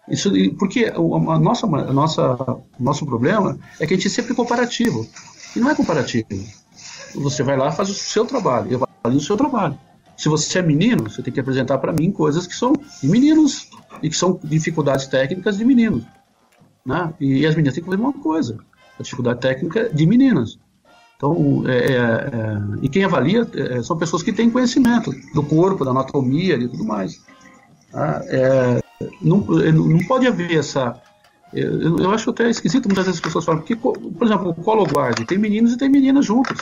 [0.08, 5.06] Isso, porque a nossa, a nossa, nosso problema é que a gente é sempre comparativo.
[5.54, 6.26] E não é comparativo.
[7.14, 9.78] Você vai lá faz o seu trabalho, eu faço o seu trabalho.
[10.16, 13.68] Se você é menino, você tem que apresentar para mim coisas que são de meninos
[14.02, 16.04] e que são dificuldades técnicas de meninos.
[16.84, 17.12] Né?
[17.20, 18.58] E as meninas têm que fazer uma coisa,
[18.98, 20.58] a dificuldade técnica de meninas.
[21.16, 25.84] Então, é, é, é, e quem avalia é, são pessoas que têm conhecimento do corpo,
[25.84, 27.22] da anatomia e tudo mais.
[27.90, 28.20] Tá?
[28.26, 28.80] É,
[29.22, 31.00] não, não pode haver essa.
[31.52, 34.84] Eu, eu, acho até esquisito muitas vezes as pessoas falam, porque, por exemplo, o colo
[34.84, 36.60] guard tem meninos e tem meninas juntos.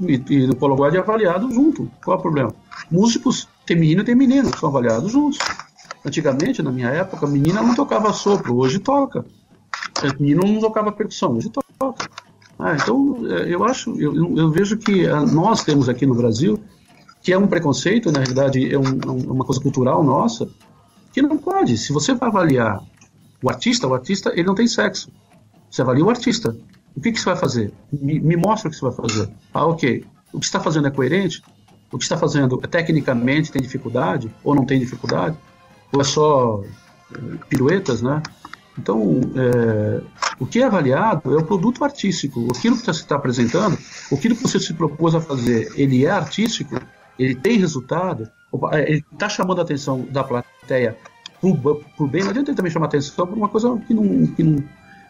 [0.00, 1.90] E, e o colo guard é avaliado junto.
[2.04, 2.54] Qual é o problema?
[2.90, 5.38] Músicos, tem menino e tem menino, são avaliados juntos.
[6.04, 9.24] Antigamente, na minha época, a menina não tocava sopro, hoje toca.
[10.18, 12.08] Menino não tocava percussão, hoje toca.
[12.58, 16.60] Ah, então, é, eu acho, eu, eu vejo que ah, nós temos aqui no Brasil,
[17.22, 20.48] que é um preconceito, na realidade, é um, é uma coisa cultural nossa,
[21.12, 21.76] que não pode.
[21.78, 22.82] Se você vai avaliar
[23.42, 25.10] o artista, o artista ele não tem sexo.
[25.70, 26.56] Você avalia o artista.
[26.96, 27.72] O que, que você vai fazer?
[27.92, 29.28] Me, me mostra o que você vai fazer.
[29.52, 30.04] Ah, ok.
[30.32, 31.42] O que está fazendo é coerente?
[31.90, 35.36] O que está fazendo é tecnicamente tem dificuldade ou não tem dificuldade?
[35.92, 36.62] Ou é só
[37.14, 38.22] eh, piruetas, né?
[38.76, 40.02] Então, é,
[40.38, 42.48] o que é avaliado é o produto artístico.
[42.56, 43.78] Aquilo que você está apresentando,
[44.12, 46.80] aquilo que você se propôs a fazer, ele é artístico,
[47.16, 48.28] ele tem resultado,
[48.72, 50.96] é, ele está chamando a atenção da plateia
[51.40, 54.42] por, bem, não adianta ele também chamar a atenção por uma coisa que não, que
[54.42, 54.64] não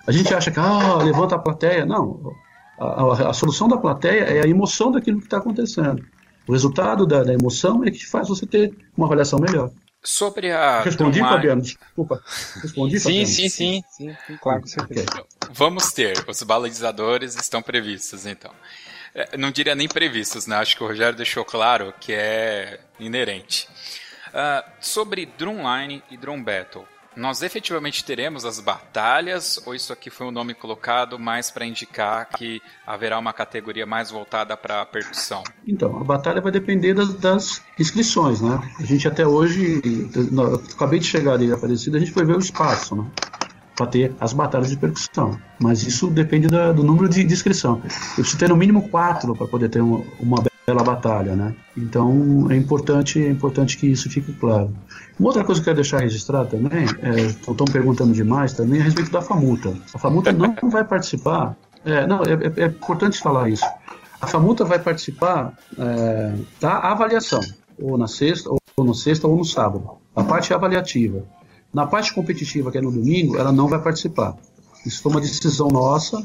[0.06, 1.86] a gente acha que ah, levanta a plateia.
[1.86, 2.34] Não,
[2.78, 6.04] a, a, a solução da plateia é a emoção daquilo que está acontecendo.
[6.46, 9.70] O resultado da, da emoção é que faz você ter uma avaliação melhor.
[10.02, 10.82] Sobre a.
[10.82, 11.36] Respondi, Drumline...
[11.36, 11.62] Fabiano?
[11.62, 12.22] Desculpa.
[12.62, 13.26] Respondi, sim, Fabiano?
[13.26, 14.36] Sim, sim, sim, sim.
[14.42, 15.06] Claro, com certeza.
[15.10, 15.24] Okay.
[15.50, 16.22] Vamos ter.
[16.28, 18.50] Os balizadores estão previstos, então.
[19.14, 20.56] É, não diria nem previstos, né?
[20.56, 23.66] Acho que o Rogério deixou claro que é inerente.
[24.28, 26.84] Uh, sobre Drumline e Drum Battle.
[27.16, 32.28] Nós efetivamente teremos as batalhas ou isso aqui foi um nome colocado mais para indicar
[32.28, 35.44] que haverá uma categoria mais voltada para a percussão?
[35.66, 38.60] Então, a batalha vai depender das, das, inscrições, né?
[38.78, 39.80] A gente até hoje,
[40.74, 43.06] acabei de chegar ali Aparecida, a gente foi ver o espaço, né?
[43.76, 45.38] Para ter as batalhas de percussão.
[45.60, 47.80] Mas isso depende da, do número de, de inscrição.
[47.84, 51.54] Eu preciso ter no mínimo quatro para poder ter uma, uma pela batalha, né?
[51.76, 54.74] Então é importante, é importante que isso fique claro.
[55.18, 58.84] Uma outra coisa que eu quero deixar registrado também, é, estão perguntando demais também a
[58.84, 59.74] respeito da FAMUTA.
[59.92, 63.66] A FAMUTA não vai participar, é, não, é, é, é, importante falar isso.
[64.20, 67.40] A FAMUTA vai participar é, da avaliação,
[67.78, 69.98] ou na sexta, ou no sexta ou no sábado.
[70.16, 71.24] A parte avaliativa.
[71.72, 74.36] Na parte competitiva, que é no domingo, ela não vai participar.
[74.86, 76.24] Isso foi uma decisão nossa,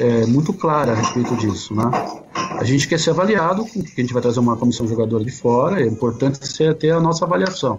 [0.00, 1.84] é, muito clara a respeito disso, né?
[2.58, 5.82] A gente quer ser avaliado, porque a gente vai trazer uma comissão jogadora de fora,
[5.82, 7.78] é importante ser, ter a nossa avaliação.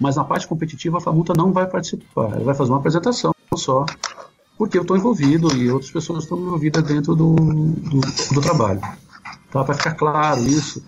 [0.00, 3.84] Mas na parte competitiva a Famuta não vai participar, ela vai fazer uma apresentação só,
[4.56, 8.00] porque eu estou envolvido e outras pessoas estão envolvidas dentro do, do,
[8.32, 8.80] do trabalho.
[9.50, 9.62] Tá?
[9.62, 10.82] Para ficar claro isso,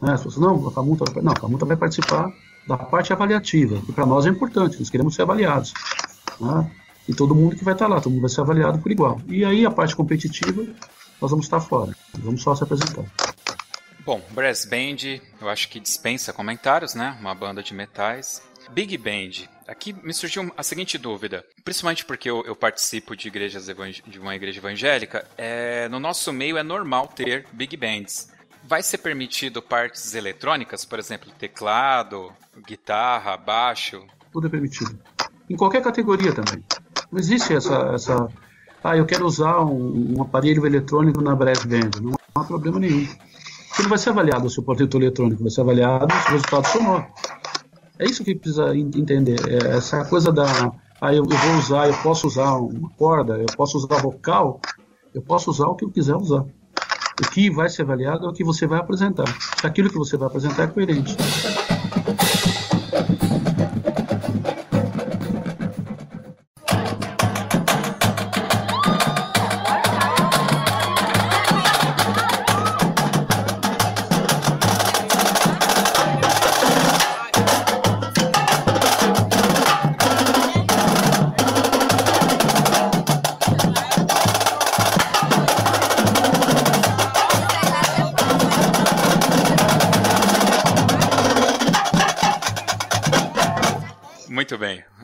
[0.00, 0.12] né?
[0.12, 2.32] As pessoas, não, a Famuta, não, a Famuta vai participar
[2.68, 5.74] da parte avaliativa, que para nós é importante, nós queremos ser avaliados.
[6.40, 6.70] Né?
[7.08, 9.20] E todo mundo que vai estar lá, todo mundo vai ser avaliado por igual.
[9.28, 10.64] E aí a parte competitiva,
[11.20, 11.94] nós vamos estar fora.
[12.18, 13.04] Vamos só se apresentar.
[14.04, 17.16] Bom, Brass Band, eu acho que dispensa comentários, né?
[17.20, 18.42] Uma banda de metais.
[18.70, 19.48] Big Band.
[19.66, 23.66] Aqui me surgiu a seguinte dúvida, principalmente porque eu, eu participo de igrejas
[24.06, 25.26] de uma igreja evangélica.
[25.36, 28.30] É, no nosso meio é normal ter big bands.
[28.64, 32.32] Vai ser permitido partes eletrônicas, por exemplo, teclado,
[32.66, 34.04] guitarra, baixo?
[34.32, 34.98] Tudo é permitido.
[35.48, 36.62] Em qualquer categoria também.
[37.10, 38.28] Não existe essa, essa
[38.84, 41.90] ah, eu quero usar um, um aparelho eletrônico na Brass Band.
[42.00, 43.06] Não há problema nenhum.
[43.68, 47.06] Porque não vai ser avaliado o seu protetor eletrônico, vai ser avaliado o resultado sonoro.
[47.98, 49.38] É isso que precisa entender.
[49.48, 50.72] É essa coisa da.
[51.00, 54.60] Ah, eu, eu, vou usar, eu posso usar uma corda, eu posso usar vocal,
[55.14, 56.44] eu posso usar o que eu quiser usar.
[57.20, 59.28] O que vai ser avaliado é o que você vai apresentar.
[59.60, 61.16] Se aquilo que você vai apresentar é coerente.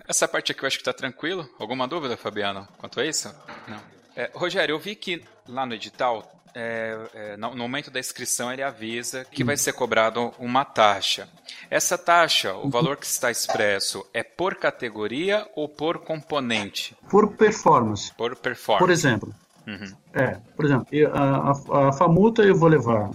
[0.06, 1.48] Essa parte aqui eu acho que está tranquilo.
[1.58, 3.34] Alguma dúvida, Fabiano, quanto a isso?
[3.66, 3.80] Não.
[4.16, 8.62] É, Rogério, eu vi que lá no edital, é, é, no, momento da inscrição, ele
[8.62, 11.28] avisa que vai ser cobrado uma taxa.
[11.70, 16.96] Essa taxa, o valor que está expresso, é por categoria ou por componente?
[17.08, 18.12] Por performance.
[18.14, 18.84] Por performance.
[18.84, 19.34] Por exemplo.
[19.66, 19.94] Uhum.
[20.14, 23.10] É, por exemplo, a, a, a FAMUTA eu vou levar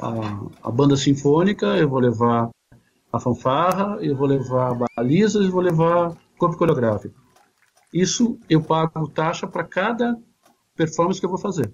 [0.00, 2.48] a, a banda sinfônica, eu vou levar
[3.12, 7.14] a fanfarra, eu vou levar balizas, eu vou levar corpo coreográfico.
[7.92, 10.16] Isso eu pago taxa para cada
[10.76, 11.72] performance que eu vou fazer.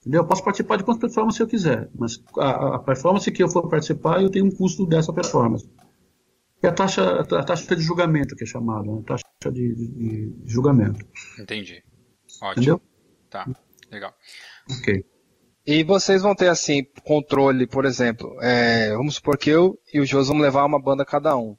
[0.00, 0.22] Entendeu?
[0.22, 3.68] Eu posso participar de quantas performances eu quiser, mas a, a, performance que eu for
[3.68, 5.68] participar, eu tenho um custo dessa performance.
[6.62, 9.02] E a taxa, a taxa de julgamento, que é chamada, né?
[9.06, 11.04] taxa de, de, de, julgamento.
[11.38, 11.82] Entendi.
[12.42, 12.62] Ótimo.
[12.62, 12.82] Entendeu?
[13.30, 13.46] Tá,
[13.90, 14.14] legal.
[14.70, 15.04] Ok.
[15.68, 20.06] E vocês vão ter, assim, controle, por exemplo, é, vamos supor que eu e o
[20.06, 21.56] José vamos levar uma banda cada um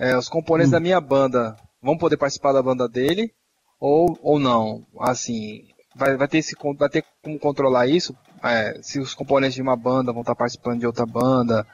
[0.00, 0.76] é, os componentes hum.
[0.76, 3.30] da minha banda vão poder participar da banda dele
[3.78, 4.86] ou, ou não?
[4.98, 8.16] Assim, vai, vai, ter esse, vai ter como controlar isso?
[8.42, 11.66] É, se os componentes de uma banda vão estar participando de outra banda,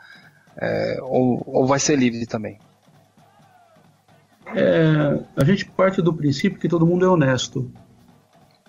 [0.56, 2.58] é, ou, ou vai ser livre também?
[4.54, 7.70] É, a gente parte do princípio que todo mundo é honesto.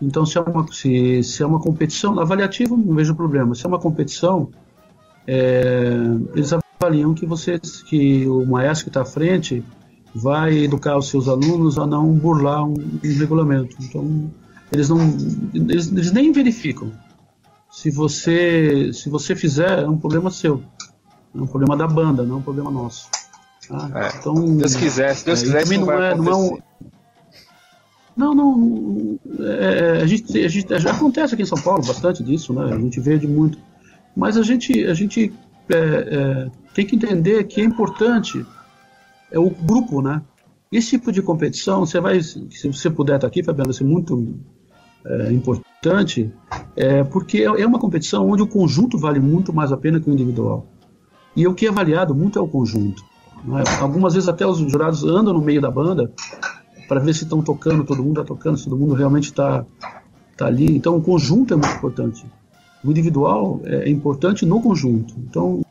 [0.01, 3.55] Então, se é uma, se, se é uma competição, avaliativa não vejo problema.
[3.55, 4.49] Se é uma competição,
[5.25, 5.95] é,
[6.35, 9.63] eles avaliam que você, que o maestro que está à frente
[10.13, 13.75] vai educar os seus alunos a não burlar um, um regulamento.
[13.81, 14.31] Então,
[14.71, 14.99] eles não,
[15.53, 16.91] eles, eles, nem verificam.
[17.71, 20.63] Se você, se você fizer, é um problema seu,
[21.35, 23.09] é um problema da banda, não é um problema nosso.
[23.69, 24.17] Ah, é.
[24.17, 26.57] Então, Deus quiser, se Deus é, quiser, isso não, é, não é um,
[28.17, 29.19] não, não.
[29.39, 32.73] É, a, gente, a gente acontece aqui em São Paulo bastante disso, né?
[32.73, 33.59] A gente vê de muito.
[34.15, 35.31] Mas a gente, a gente
[35.69, 38.43] é, é, tem que entender que é importante
[39.31, 40.21] é o grupo, né?
[40.71, 44.35] Esse tipo de competição, você vai, se você puder estar aqui, Fabiano, vai ser muito
[45.05, 46.33] é, importante,
[46.75, 50.13] é, porque é uma competição onde o conjunto vale muito mais a pena que o
[50.13, 50.65] individual.
[51.35, 53.03] E o que é avaliado muito é o conjunto.
[53.45, 53.63] Né?
[53.79, 56.11] Algumas vezes até os jurados andam no meio da banda
[56.87, 59.65] para ver se estão tocando, todo mundo está tocando, se todo mundo realmente está
[60.35, 60.75] tá ali.
[60.75, 62.25] Então, o conjunto é muito importante.
[62.83, 65.15] O individual é importante no conjunto.
[65.17, 65.61] Então,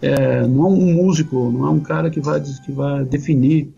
[0.00, 3.72] é, não é um músico, não é um cara que vai, que vai definir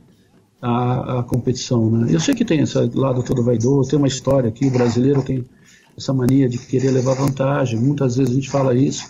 [0.61, 1.90] a, a competição.
[1.90, 2.09] Né?
[2.11, 5.44] Eu sei que tem esse lado todo vaidoso, tem uma história aqui, o brasileiro tem
[5.96, 9.09] essa mania de querer levar vantagem, muitas vezes a gente fala isso,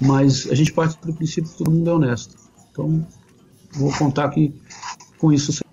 [0.00, 2.36] mas a gente parte do princípio que todo mundo é honesto.
[2.70, 3.06] Então,
[3.72, 4.52] vou contar aqui
[5.18, 5.64] com isso.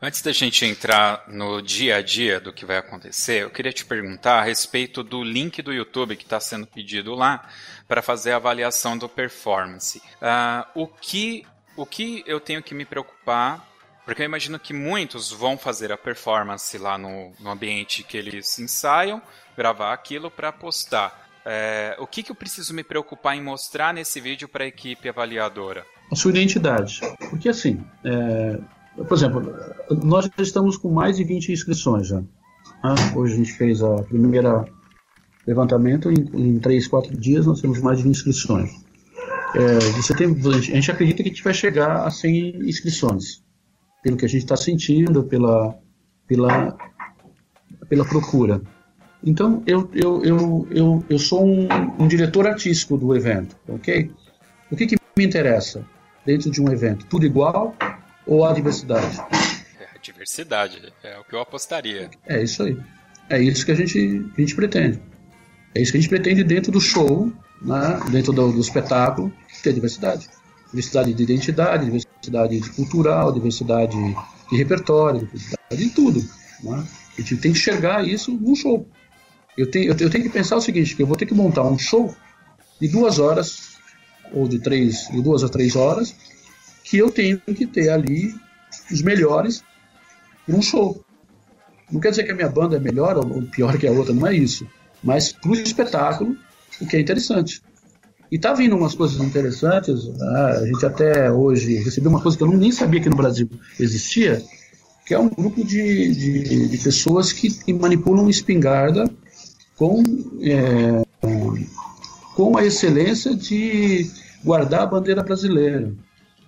[0.00, 3.84] Antes da gente entrar no dia a dia do que vai acontecer, eu queria te
[3.84, 7.48] perguntar a respeito do link do YouTube que está sendo pedido lá
[7.88, 9.98] para fazer a avaliação do performance.
[9.98, 13.66] Uh, o, que, o que eu tenho que me preocupar
[14.06, 18.56] porque eu imagino que muitos vão fazer a performance lá no, no ambiente que eles
[18.56, 19.20] ensaiam,
[19.56, 21.26] gravar aquilo para postar.
[21.44, 25.08] É, o que, que eu preciso me preocupar em mostrar nesse vídeo para a equipe
[25.08, 25.84] avaliadora?
[26.10, 27.00] A sua identidade.
[27.30, 28.60] Porque assim, é,
[29.04, 29.54] por exemplo,
[30.02, 32.20] nós já estamos com mais de 20 inscrições já.
[32.20, 32.94] Né?
[33.14, 34.64] Hoje a gente fez a primeira
[35.46, 38.70] levantamento, em, em 3, 4 dias nós temos mais de 20 inscrições.
[39.54, 43.42] É, você tem, a gente acredita que a gente vai chegar a 100 inscrições,
[44.02, 45.78] pelo que a gente está sentindo, pela,
[46.26, 46.76] pela,
[47.88, 48.60] pela procura.
[49.24, 51.66] Então, eu, eu, eu, eu, eu sou um,
[51.98, 54.10] um diretor artístico do evento, ok?
[54.70, 55.84] O que, que me interessa
[56.24, 57.06] dentro de um evento?
[57.06, 57.74] Tudo igual?
[58.26, 59.20] Ou a diversidade?
[59.80, 62.10] É, a diversidade, é o que eu apostaria.
[62.26, 62.76] É isso aí.
[63.28, 65.00] É isso que a gente, a gente pretende.
[65.74, 69.72] É isso que a gente pretende dentro do show, né, dentro do, do espetáculo, ter
[69.72, 70.28] diversidade.
[70.68, 73.96] Diversidade de identidade, diversidade cultural, diversidade
[74.50, 76.20] de repertório, diversidade de tudo.
[76.62, 76.84] Né?
[77.16, 78.88] A gente tem que enxergar isso num show.
[79.56, 81.78] Eu tenho, eu tenho que pensar o seguinte, que eu vou ter que montar um
[81.78, 82.14] show
[82.80, 83.76] de duas horas,
[84.32, 86.14] ou de três, de duas a três horas,
[86.86, 88.32] que eu tenho que ter ali
[88.90, 89.62] os melhores
[90.46, 91.04] para um show.
[91.90, 94.26] Não quer dizer que a minha banda é melhor ou pior que a outra, não
[94.26, 94.66] é isso.
[95.02, 96.36] Mas para o espetáculo,
[96.80, 97.60] o que é interessante.
[98.30, 100.06] E tá vindo umas coisas interessantes.
[100.06, 100.58] Né?
[100.60, 104.42] A gente até hoje recebeu uma coisa que eu nem sabia que no Brasil existia,
[105.04, 109.10] que é um grupo de, de, de pessoas que, manipulam espingarda
[109.76, 110.02] com,
[110.40, 111.04] é,
[112.34, 114.08] com a excelência de
[114.44, 115.92] guardar a bandeira brasileira.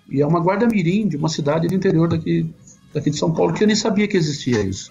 [0.09, 2.49] E é uma guarda-mirim de uma cidade do interior daqui,
[2.93, 4.91] daqui de São Paulo, que eu nem sabia que existia isso.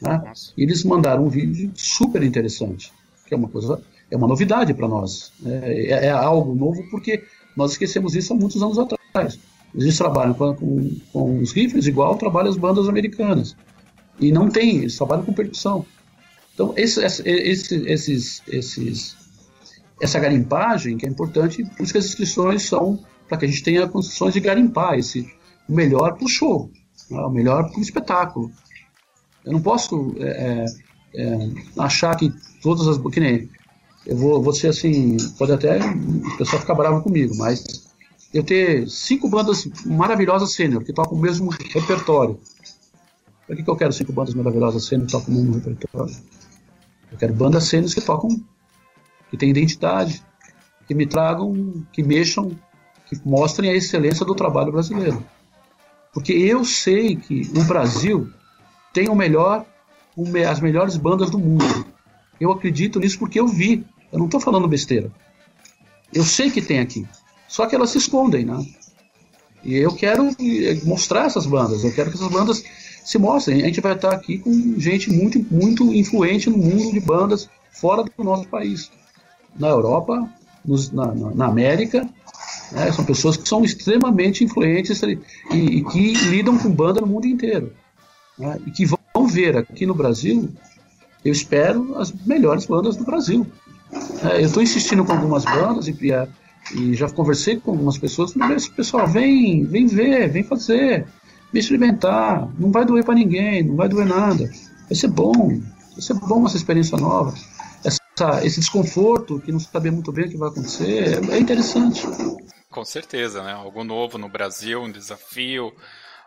[0.00, 0.32] Né?
[0.56, 2.92] E eles mandaram um vídeo super interessante,
[3.26, 3.80] que é uma coisa,
[4.10, 5.32] é uma novidade para nós.
[5.44, 7.22] É, é, é, algo novo porque
[7.56, 9.38] nós esquecemos isso há muitos anos atrás.
[9.74, 13.54] Eles trabalham com, com, com os rifles igual trabalham as bandas americanas.
[14.18, 15.84] E não tem, eles trabalham com percussão.
[16.54, 19.16] Então, esse, esse, esses, esses,
[20.00, 22.98] essa garimpagem que é importante, por isso que as inscrições são
[23.28, 25.30] para que a gente tenha condições de garimpar esse
[25.68, 26.70] o melhor para o show,
[27.10, 28.50] né, o melhor para o espetáculo.
[29.44, 30.66] Eu não posso é,
[31.14, 32.98] é, é, achar que todas as.
[32.98, 33.48] Que nem,
[34.06, 37.86] eu vou, vou ser assim, pode até o pessoal ficar bravo comigo, mas
[38.32, 42.38] eu ter cinco bandas maravilhosas sênior que tocam o mesmo repertório.
[43.46, 46.16] Para que, que eu quero cinco bandas maravilhosas sênior que tocam o mesmo repertório?
[47.10, 48.28] Eu quero bandas sênior que tocam,
[49.30, 50.22] que têm identidade,
[50.86, 52.50] que me tragam, que mexam
[53.08, 55.24] que mostrem a excelência do trabalho brasileiro.
[56.12, 58.30] Porque eu sei que o Brasil
[58.92, 59.64] tem o melhor,
[60.48, 61.86] as melhores bandas do mundo.
[62.40, 63.84] Eu acredito nisso porque eu vi.
[64.12, 65.10] Eu não estou falando besteira.
[66.12, 67.06] Eu sei que tem aqui.
[67.46, 68.64] Só que elas se escondem, né?
[69.64, 71.84] E eu quero eh, mostrar essas bandas.
[71.84, 72.62] Eu quero que essas bandas
[73.04, 73.62] se mostrem.
[73.62, 78.04] A gente vai estar aqui com gente muito, muito influente no mundo de bandas fora
[78.04, 78.90] do nosso país.
[79.58, 80.28] Na Europa,
[80.64, 82.08] nos, na, na América
[82.72, 82.92] né?
[82.92, 85.18] São pessoas que são extremamente influentes e,
[85.50, 87.72] e, que lidam com banda no mundo inteiro.
[88.38, 88.58] Né?
[88.66, 90.48] E que vão ver aqui no Brasil
[91.24, 93.46] eu espero as melhores bandas do Brasil.
[94.22, 95.96] É, eu estou insistindo com algumas bandas e,
[96.74, 98.34] e, já conversei com algumas pessoas.
[98.76, 101.06] Pessoal, vem, vem ver, vem fazer,
[101.52, 102.48] vem experimentar.
[102.58, 104.50] Não vai doer para ninguém, não vai doer nada.
[104.88, 105.32] Vai ser bom,
[105.92, 107.34] vai ser bom essa experiência nova.
[107.84, 112.06] Essa, esse desconforto que não sabe muito bem o que vai acontecer é, é interessante.
[112.70, 113.52] Com certeza, né?
[113.52, 115.74] Algo novo no Brasil, um desafio,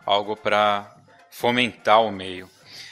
[0.04, 0.94] algo para
[1.30, 2.50] fomentar o meio.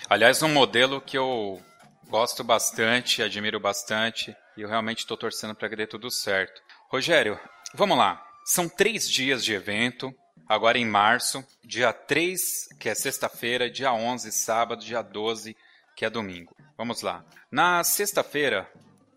[0.09, 1.61] Aliás, um modelo que eu
[2.09, 6.61] gosto bastante, admiro bastante e eu realmente estou torcendo para que dê tudo certo.
[6.89, 7.39] Rogério,
[7.75, 8.25] vamos lá.
[8.45, 10.13] São três dias de evento,
[10.49, 12.41] agora em março, dia 3,
[12.79, 15.57] que é sexta-feira, dia 11, sábado, dia 12,
[15.95, 16.57] que é domingo.
[16.77, 17.25] Vamos lá.
[17.51, 18.69] Na sexta-feira,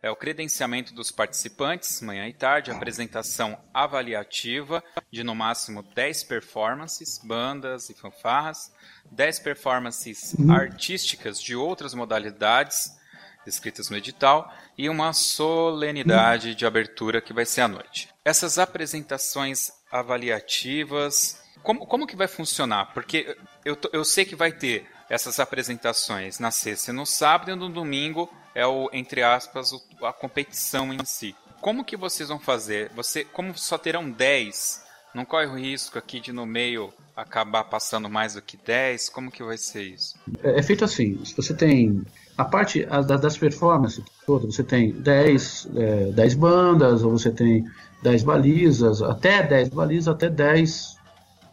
[0.04, 7.22] é o credenciamento dos participantes, manhã e tarde, apresentação avaliativa de no máximo 10 performances,
[7.24, 8.70] bandas e fanfarras,
[9.10, 10.52] 10 performances uhum.
[10.52, 12.98] artísticas de outras modalidades
[13.46, 16.56] descritas no edital e uma solenidade uhum.
[16.56, 18.10] de abertura que vai ser à noite.
[18.26, 22.94] Essas apresentações avaliativas, como, como que vai funcionar?
[22.94, 27.56] Porque eu, eu sei que vai ter essas apresentações na sexta e no sábado e
[27.56, 31.36] no domingo é o, entre aspas, a competição em si.
[31.62, 32.92] Como que vocês vão fazer?
[32.96, 34.84] Você, como só terão 10,
[35.14, 39.10] não corre o risco aqui de no meio acabar passando mais do que 10?
[39.10, 40.16] Como que vai ser isso?
[40.42, 42.02] É, é feito assim, se você tem
[42.36, 47.64] a parte das performances todas, você tem 10, é, 10 bandas, ou você tem
[48.02, 50.93] 10 balizas, até 10 balizas, até 10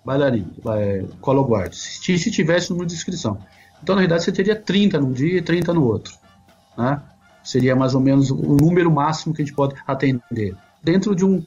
[0.05, 3.39] bailarinos, é, colo guard, se, se tivesse uma descrição.
[3.83, 6.21] Então, na verdade, você teria 30 num dia e 30 no outro
[6.81, 7.03] né?
[7.43, 10.55] Seria mais ou menos o número máximo que a gente pode atender.
[10.83, 11.43] Dentro de um,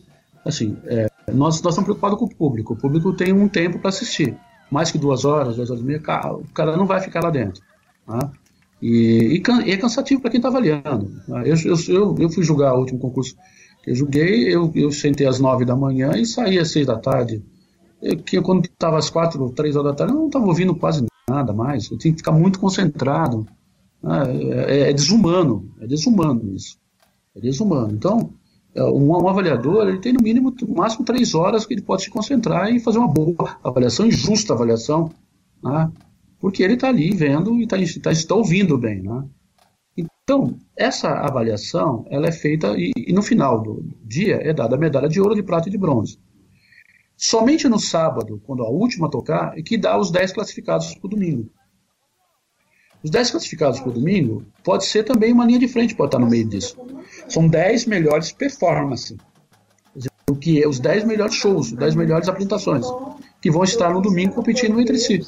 [0.45, 2.73] assim, é, nós, nós estamos preocupados com o público.
[2.73, 4.35] O público tem um tempo para assistir.
[4.71, 7.61] Mais que duas horas, duas horas e meia, o cara não vai ficar lá dentro.
[8.07, 8.19] Né?
[8.81, 11.11] E, e, é cansativo para quem está avaliando.
[11.27, 11.43] Né?
[11.45, 11.55] Eu,
[11.87, 13.35] eu, eu, fui julgar o último concurso
[13.83, 16.97] que eu julguei, eu, eu sentei às nove da manhã e saí às seis da
[16.97, 17.43] tarde.
[18.03, 21.05] Eu, que quando estava às quatro, três horas da tarde, eu não estava ouvindo quase
[21.29, 21.89] nada mais.
[21.89, 23.47] Eu tinha que ficar muito concentrado.
[24.03, 26.77] É, é, é, desumano, é desumano isso.
[27.33, 27.93] É desumano.
[27.93, 28.33] Então,
[28.75, 32.03] é, um, um, avaliador ele tem no mínimo, no máximo três horas que ele pode
[32.03, 35.09] se concentrar e fazer uma boa avaliação, justa avaliação,
[35.63, 35.89] né?
[36.39, 39.01] porque ele está ali vendo e está tá, tá ouvindo bem.
[39.01, 39.23] Né?
[39.95, 44.79] Então, essa avaliação ela é feita e, e, no final do dia é dada a
[44.79, 46.17] medalha de ouro, de prata e de bronze.
[47.25, 51.09] Somente no sábado, quando a última tocar, é que dá os 10 classificados para o
[51.09, 51.49] domingo.
[53.01, 56.19] Os 10 classificados para o domingo pode ser também uma linha de frente, pode estar
[56.19, 56.75] no meio disso.
[57.29, 59.15] São 10 melhores performances.
[60.29, 62.85] O que é os 10 melhores shows, os 10 melhores apresentações,
[63.41, 65.21] que vão estar no domingo competindo entre si.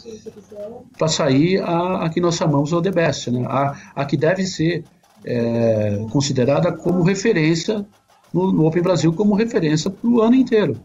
[0.97, 3.45] Para sair a, a, que nós chamamos o The Best, né?
[3.47, 4.83] a, a que deve ser
[5.23, 7.85] é, considerada como referência
[8.33, 10.77] no, no Open Brasil, como referência para o ano inteiro.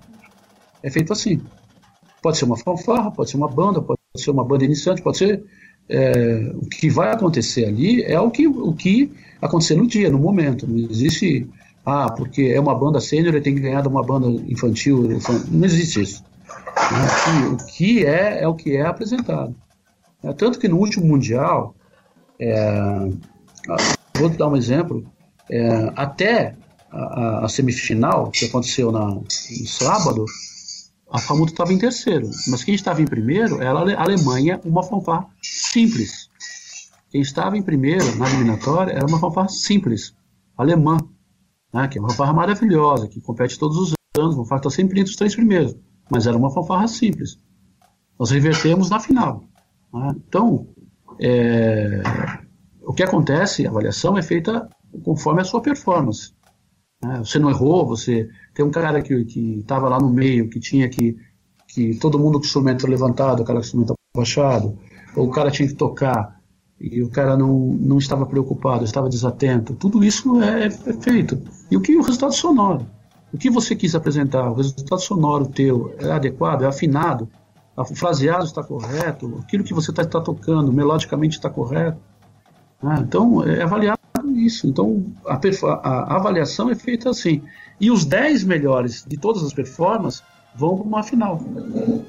[0.82, 1.40] É feito assim.
[2.22, 5.42] Pode ser uma fanfarra, pode ser uma banda, pode ser uma banda iniciante, pode ser
[5.88, 9.10] é, o que vai acontecer ali é o que, o que
[9.42, 10.66] acontecer no dia, no momento.
[10.66, 11.48] Não existe,
[11.84, 15.18] ah, porque é uma banda sênior e tem que ganhar de uma banda infantil.
[15.50, 16.24] Não existe isso.
[16.62, 19.54] O que, o que é, é o que é apresentado.
[20.22, 21.74] É, tanto que no último Mundial,
[22.38, 23.08] é,
[24.16, 25.04] vou dar um exemplo,
[25.50, 26.54] é, até
[26.90, 29.24] a, a, semifinal, que aconteceu na, no
[29.66, 30.24] sábado,
[31.10, 35.26] a FAMUTA estava em terceiro, mas quem estava em primeiro era a Alemanha, uma fanfarra
[35.42, 36.30] simples.
[37.10, 40.14] Quem estava em primeiro na eliminatória era uma fanfarra simples,
[40.56, 40.98] alemã,
[41.74, 45.00] né, que é uma fanfarra maravilhosa, que compete todos os anos, uma fanfarra está sempre
[45.00, 45.74] entre os três primeiros,
[46.08, 47.38] mas era uma fanfarra simples.
[48.16, 49.42] Nós revertemos na final.
[49.92, 50.14] Né?
[50.28, 50.68] Então,
[51.18, 52.02] é,
[52.82, 54.68] o que acontece, a avaliação é feita
[55.04, 56.32] conforme a sua performance.
[57.02, 57.18] Né?
[57.18, 61.16] Você não errou, você tem um cara que estava lá no meio, que tinha que,
[61.68, 64.78] que todo mundo com o instrumento levantado, o cara com o instrumento abaixado,
[65.16, 66.40] ou o cara tinha que tocar
[66.80, 69.74] e o cara não, não estava preocupado, estava desatento.
[69.74, 71.40] Tudo isso é, é feito.
[71.70, 72.86] E o que o resultado sonoro?
[73.32, 74.50] O que você quis apresentar?
[74.50, 77.28] O resultado sonoro teu é adequado, é afinado?
[77.76, 79.38] O fraseado está correto?
[79.42, 81.98] Aquilo que você está tá tocando melodicamente está correto?
[82.82, 83.99] Ah, então, é avaliado
[84.36, 84.66] isso.
[84.66, 87.42] Então, a, a, avaliação é feita assim.
[87.80, 90.22] E os 10 melhores de todas as performances
[90.54, 91.40] vão para uma final.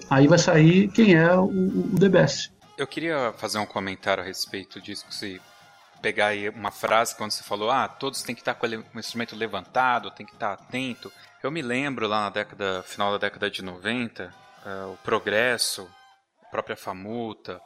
[0.09, 2.51] Aí vai sair quem é o, o The Best.
[2.77, 5.39] Eu queria fazer um comentário a respeito disso, você
[6.01, 9.35] pegar aí uma frase quando você falou, ah, todos têm que estar com o instrumento
[9.35, 11.11] levantado, tem que estar atento.
[11.43, 15.87] Eu me lembro lá na década, final da década de 90, uh, eh, o Progresso,
[16.43, 17.61] a própria Famuta,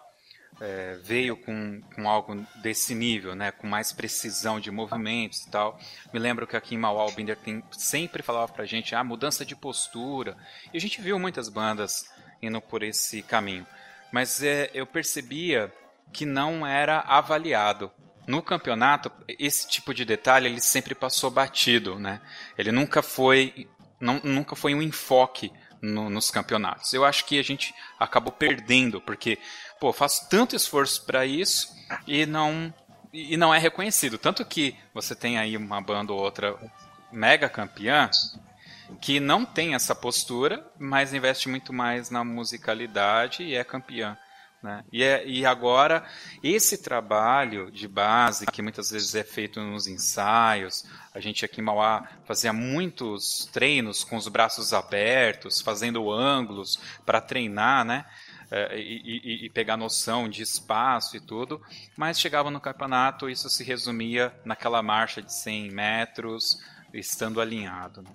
[0.61, 5.79] é, veio com, com algo desse nível, né, com mais precisão de movimentos e tal.
[6.13, 9.45] Me lembro que aqui em Mauá o Binder tem, sempre falava pra gente, ah, mudança
[9.45, 10.37] de postura.
[10.73, 12.09] E a gente viu muitas bandas
[12.41, 13.65] indo por esse caminho.
[14.11, 15.73] Mas é, eu percebia
[16.13, 17.91] que não era avaliado.
[18.27, 22.21] No campeonato, esse tipo de detalhe ele sempre passou batido, né?
[22.57, 23.67] Ele nunca foi,
[23.99, 25.51] não, nunca foi um enfoque
[25.81, 26.93] no, nos campeonatos.
[26.93, 29.37] Eu acho que a gente acabou perdendo, porque
[29.79, 31.73] pô, faço tanto esforço para isso
[32.07, 32.73] e não
[33.13, 34.17] e não é reconhecido.
[34.17, 36.55] Tanto que você tem aí uma banda ou outra
[37.11, 38.09] mega campeã
[39.01, 44.17] que não tem essa postura, mas investe muito mais na musicalidade e é campeã.
[44.61, 44.83] Né?
[44.91, 46.03] E, é, e agora,
[46.43, 51.63] esse trabalho de base, que muitas vezes é feito nos ensaios, a gente aqui em
[51.63, 58.05] Mauá fazia muitos treinos com os braços abertos, fazendo ângulos para treinar, né?
[58.51, 61.59] É, e, e, pegar noção de espaço e tudo,
[61.97, 66.59] mas chegava no campeonato, isso se resumia naquela marcha de 100 metros,
[66.93, 68.01] estando alinhado.
[68.03, 68.09] Né?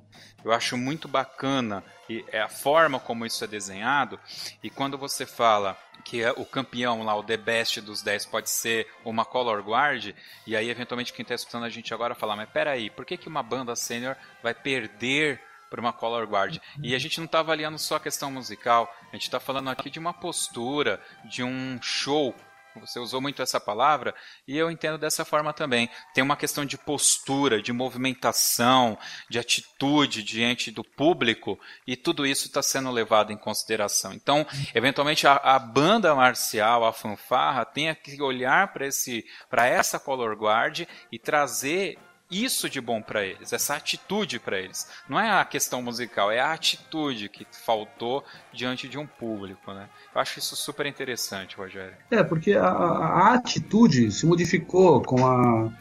[0.44, 4.18] Eu acho muito bacana e é a forma como isso é desenhado,
[4.62, 8.48] e quando você fala que é o campeão lá, o The Best dos 10 pode
[8.48, 10.14] ser uma Color Guard,
[10.46, 13.28] e aí eventualmente quem está escutando a gente agora fala, mas peraí, por que, que
[13.28, 16.58] uma banda sênior vai perder para uma color guard.
[16.82, 19.88] E a gente não está avaliando só a questão musical, a gente está falando aqui
[19.88, 22.34] de uma postura, de um show.
[22.76, 24.14] Você usou muito essa palavra
[24.46, 25.90] e eu entendo dessa forma também.
[26.14, 28.96] Tem uma questão de postura, de movimentação,
[29.28, 34.12] de atitude diante do público e tudo isso está sendo levado em consideração.
[34.12, 40.86] Então, eventualmente a, a banda marcial, a fanfarra, tem que olhar para essa color guard
[41.10, 41.98] e trazer
[42.30, 44.86] isso de bom para eles, essa atitude para eles.
[45.08, 48.22] Não é a questão musical, é a atitude que faltou
[48.52, 49.88] diante de um público, né?
[50.14, 51.94] Eu acho isso super interessante, Rogério.
[52.10, 55.72] É, porque a, a atitude se modificou com, a,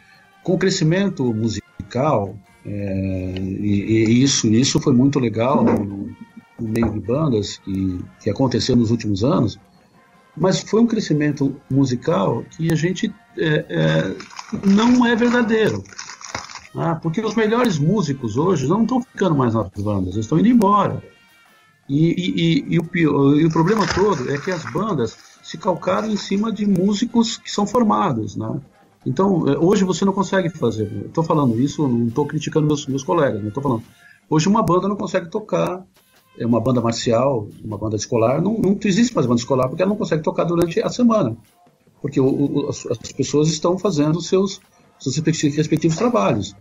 [0.43, 2.35] com o crescimento musical,
[2.65, 6.15] é, e, e, isso, isso foi muito legal no, no,
[6.59, 9.59] meio de bandas que, que aconteceu nos últimos anos,
[10.35, 14.15] mas foi um crescimento musical que a gente é, é,
[14.65, 15.83] não é verdadeiro.
[16.75, 20.47] Ah, porque os melhores músicos hoje não estão ficando mais nas bandas, eles estão indo
[20.47, 21.01] embora.
[21.87, 22.85] E, e, e, o,
[23.35, 27.49] e, o, problema todo é que as bandas se calcaram em cima de músicos que
[27.49, 28.61] são formados, né?
[29.03, 31.05] Então, é, hoje você não consegue fazer.
[31.07, 33.83] Estou falando isso, não estou criticando meus, meus colegas, não estou falando.
[34.29, 35.83] Hoje uma banda não consegue tocar,
[36.37, 39.89] é uma banda marcial, uma banda escolar, não, não existe mais banda escolar porque ela
[39.89, 41.35] não consegue tocar durante a semana.
[42.01, 44.61] Porque o, o, as, as pessoas estão fazendo seus
[44.99, 46.55] seus respectivos trabalhos.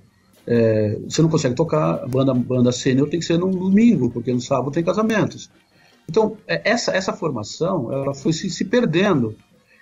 [0.47, 4.41] É, você não consegue tocar, banda, banda sênior tem que ser no domingo, porque no
[4.41, 5.51] sábado tem casamentos.
[6.09, 9.37] Então, é, essa, essa formação, ela foi se, se perdendo.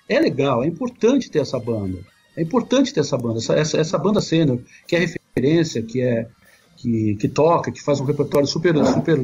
[0.08, 1.98] É legal, é importante ter essa banda.
[2.36, 6.28] É importante ter essa banda, essa, essa, essa banda sênior, que é referência, que é
[6.76, 9.18] que, que toca, que faz um repertório super, super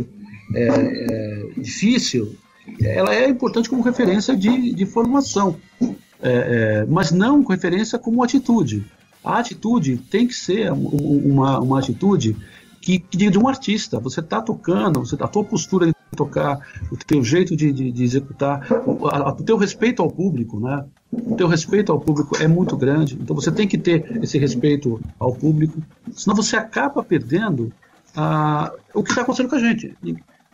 [0.55, 2.35] é, é, difícil,
[2.81, 5.91] ela é importante como referência de, de formação, é,
[6.23, 8.85] é mas não referência como atitude.
[9.25, 12.37] A atitude tem que ser uma, uma atitude
[12.81, 14.01] que, que de um artista.
[14.01, 16.59] Você está tocando, você, a tua postura de tocar,
[16.91, 20.85] o teu jeito de, de, de executar, o, a, o, teu respeito ao público, né?
[21.13, 23.17] O teu respeito ao público é muito grande.
[23.21, 25.81] Então você tem que ter esse respeito ao público,
[26.13, 27.73] senão você acaba perdendo
[28.17, 29.97] ah, o que está acontecendo com a gente.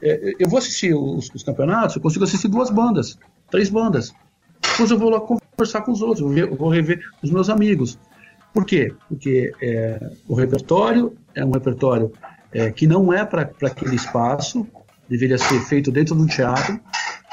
[0.02, 3.18] É, eu vou assistir os, os, campeonatos, eu consigo assistir duas bandas,
[3.50, 4.12] três bandas.
[4.60, 7.98] Depois eu vou lá conversar com os outros, vou, ver, vou rever os meus amigos.
[8.52, 8.92] Por quê?
[9.08, 12.12] Porque é, o repertório é um repertório
[12.52, 14.66] é, que não é para aquele espaço,
[15.08, 16.78] deveria ser feito dentro de um teatro.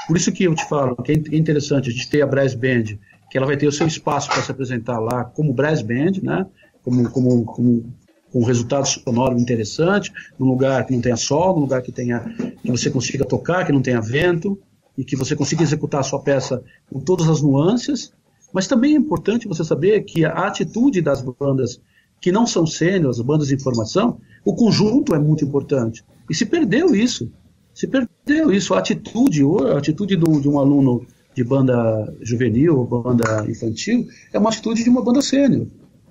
[0.06, 2.84] Por isso que eu te falo que é interessante a gente ter a Brass Band,
[3.30, 6.46] que ela vai ter o seu espaço para se apresentar lá como Brass Band, né?
[6.82, 7.92] como, como, como
[8.36, 12.20] com um resultado sonoro interessante, num lugar que não tenha sol, num lugar que tenha
[12.62, 14.58] que você consiga tocar, que não tenha vento
[14.96, 16.62] e que você consiga executar a sua peça
[16.92, 18.12] com todas as nuances
[18.52, 21.80] mas também é importante você saber que a atitude das bandas
[22.20, 26.04] que não são sêniores, bandas de formação, o conjunto é muito importante.
[26.28, 27.30] E se perdeu isso.
[27.74, 28.74] Se perdeu isso.
[28.74, 29.42] A atitude,
[29.72, 34.88] a atitude do, de um aluno de banda juvenil, banda infantil, é uma atitude de
[34.88, 35.66] uma banda sênior,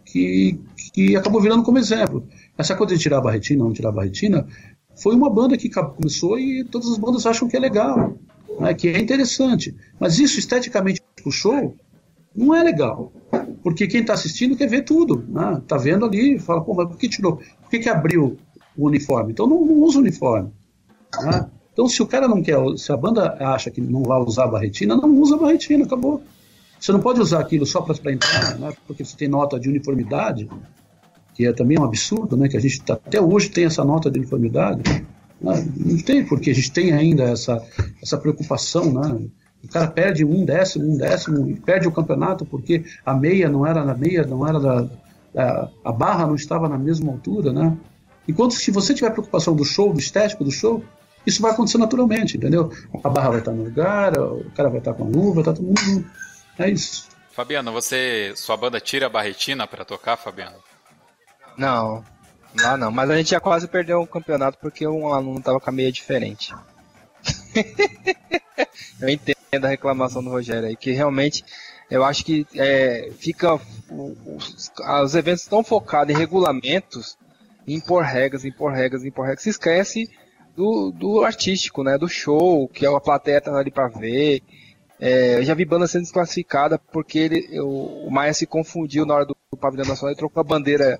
[0.05, 0.59] que,
[0.93, 2.23] que acabou virando como exemplo.
[2.55, 4.47] Essa coisa de tirar a barretina, não tirar a barretina,
[4.95, 8.15] foi uma banda que começou e todas as bandas acham que é legal,
[8.59, 9.75] né, que é interessante.
[9.99, 11.75] Mas isso esteticamente para o show
[12.35, 13.11] não é legal.
[13.63, 15.23] Porque quem está assistindo quer ver tudo.
[15.27, 15.61] Né?
[15.67, 17.37] Tá vendo ali fala, pô, mas por que tirou?
[17.37, 18.37] Por que, que abriu
[18.77, 19.31] o uniforme?
[19.31, 20.51] Então não, não usa o uniforme.
[21.21, 21.49] Né?
[21.71, 24.47] Então se o cara não quer, se a banda acha que não vai usar a
[24.47, 26.21] barretina, não usa a barretina, acabou.
[26.79, 28.73] Você não pode usar aquilo só para entrar, né?
[28.85, 30.49] porque você tem nota de uniformidade,
[31.33, 32.47] que é também um absurdo, né?
[32.47, 34.83] que a gente tá, até hoje tem essa nota de uniformidade.
[35.41, 35.67] Né?
[35.77, 37.61] Não tem, porque a gente tem ainda essa,
[38.01, 39.27] essa preocupação, né?
[39.65, 43.65] O cara perde um décimo, um décimo, e perde o campeonato porque a meia não
[43.65, 44.87] era na meia, não era da,
[45.35, 47.75] a, a barra não estava na mesma altura, né?
[48.27, 50.83] Enquanto se você tiver preocupação do show, do estético do show,
[51.25, 52.71] isso vai acontecer naturalmente, entendeu?
[53.03, 55.65] A barra vai estar no lugar, o cara vai estar com a luva, tá todo
[55.65, 56.05] mundo.
[56.57, 57.07] É isso.
[57.31, 58.33] Fabiano, você.
[58.35, 60.55] Sua banda tira a barretina para tocar, Fabiano?
[61.57, 62.03] Não,
[62.61, 62.91] lá não.
[62.91, 65.91] Mas a gente já quase perdeu o campeonato porque um aluno tava com a meia
[65.91, 66.53] diferente.
[69.01, 71.43] eu entendo a reclamação do Rogério aí, que realmente
[71.89, 73.55] eu acho que é, fica
[73.89, 74.71] os,
[75.03, 77.17] os eventos estão focados em regulamentos,
[77.67, 79.43] em impor regras, impor regras, impor regras.
[79.43, 80.09] Se esquece
[80.55, 81.97] do, do artístico, né?
[81.97, 84.41] Do show, que a plateia tá ali para ver.
[84.99, 89.13] É, eu já vi banda sendo desclassificada porque ele, o, o Maia se confundiu na
[89.13, 90.97] hora do, do pavilhão nacional e trocou a bandeira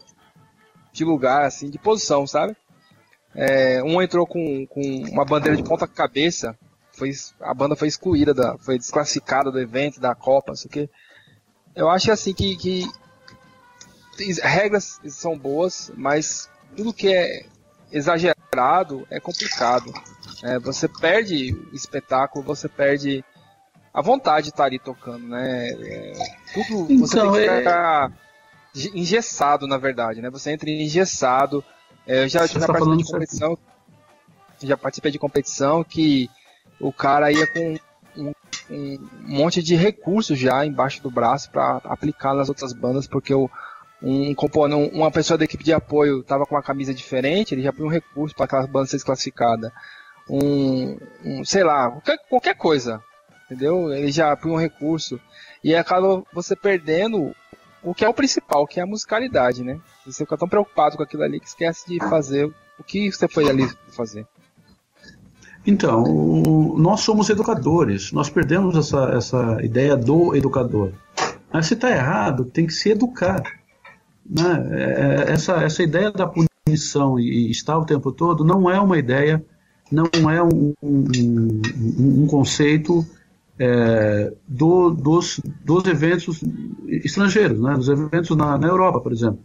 [0.92, 2.56] de lugar, assim, de posição, sabe?
[3.34, 6.58] É, um entrou com, com uma bandeira de ponta cabeça,
[6.96, 10.90] foi, a banda foi excluída, da, foi desclassificada do evento, da Copa, isso que
[11.76, 12.90] eu acho assim que, que
[14.42, 17.46] regras são boas, mas tudo que é
[17.92, 19.92] exagerado é complicado.
[20.44, 23.24] É, você perde o espetáculo, você perde
[23.94, 25.70] a vontade de estar ali tocando, né?
[25.70, 26.14] É,
[26.54, 28.98] tudo então, você tem que então, ficar é...
[28.98, 30.30] engessado, na verdade, né?
[30.30, 31.64] Você entra engessado.
[32.08, 33.58] É, eu já, já tá participei de competição,
[34.62, 36.30] já participei de competição que
[36.80, 37.78] o cara ia com
[38.18, 38.34] um,
[38.70, 43.50] um monte de recursos já embaixo do braço para aplicar nas outras bandas, porque o
[44.02, 47.74] um componente, uma pessoa da equipe de apoio estava com uma camisa diferente, ele já
[47.74, 49.72] põe um recurso para aquela banda ser desclassificada.
[50.30, 53.02] Um, um, sei lá, qualquer, qualquer coisa,
[53.46, 53.94] entendeu?
[53.94, 55.20] Ele já põe um recurso
[55.64, 57.36] e acaba você perdendo
[57.82, 59.80] o que é o principal, que é a musicalidade, né?
[60.06, 63.48] Você fica tão preocupado com aquilo ali que esquece de fazer o que você foi
[63.50, 64.28] ali fazer.
[65.66, 66.04] Então,
[66.78, 70.92] nós somos educadores, nós perdemos essa, essa ideia do educador.
[71.52, 73.42] Mas se está errado, tem que se educar.
[74.30, 74.70] Né?
[74.72, 79.44] É, essa, essa ideia da punição e estar o tempo todo não é uma ideia,
[79.92, 81.62] não é um, um,
[81.98, 83.06] um conceito
[83.58, 86.44] é, do, dos, dos eventos
[86.88, 87.74] estrangeiros, né?
[87.74, 89.40] dos eventos na, na Europa, por exemplo.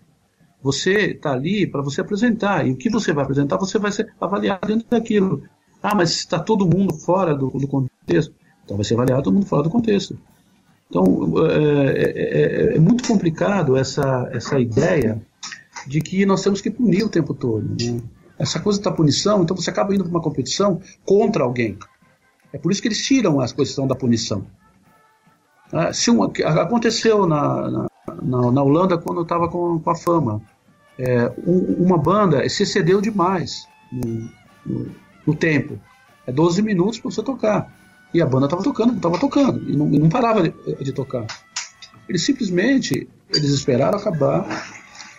[0.62, 4.12] Você está ali para você apresentar, e o que você vai apresentar, você vai ser
[4.20, 5.42] avaliado dentro daquilo.
[5.82, 8.34] Ah, mas está todo mundo fora do, do contexto.
[8.64, 10.18] Então vai ser avaliado todo mundo fora do contexto.
[10.88, 11.04] Então,
[11.46, 15.20] é, é, é, é, muito complicado essa, essa ideia
[15.86, 17.62] de que nós temos que punir o tempo todo.
[17.62, 18.00] Né?
[18.38, 21.78] Essa coisa da punição, então você acaba indo para uma competição contra alguém.
[22.52, 24.44] É por isso que eles tiram a questão da punição.
[25.72, 26.26] Ah, se uma,
[26.60, 27.86] aconteceu na, na,
[28.20, 30.42] na, na Holanda quando eu estava com, com, a fama.
[30.98, 34.28] É, um, uma banda se excedeu demais no,
[34.66, 34.90] no,
[35.30, 35.78] no tempo.
[36.26, 37.72] É 12 minutos para você tocar.
[38.12, 40.52] E a banda estava tocando, estava tocando, e não, não parava de,
[40.82, 41.26] de, tocar.
[42.08, 44.44] Eles simplesmente eles esperaram acabar,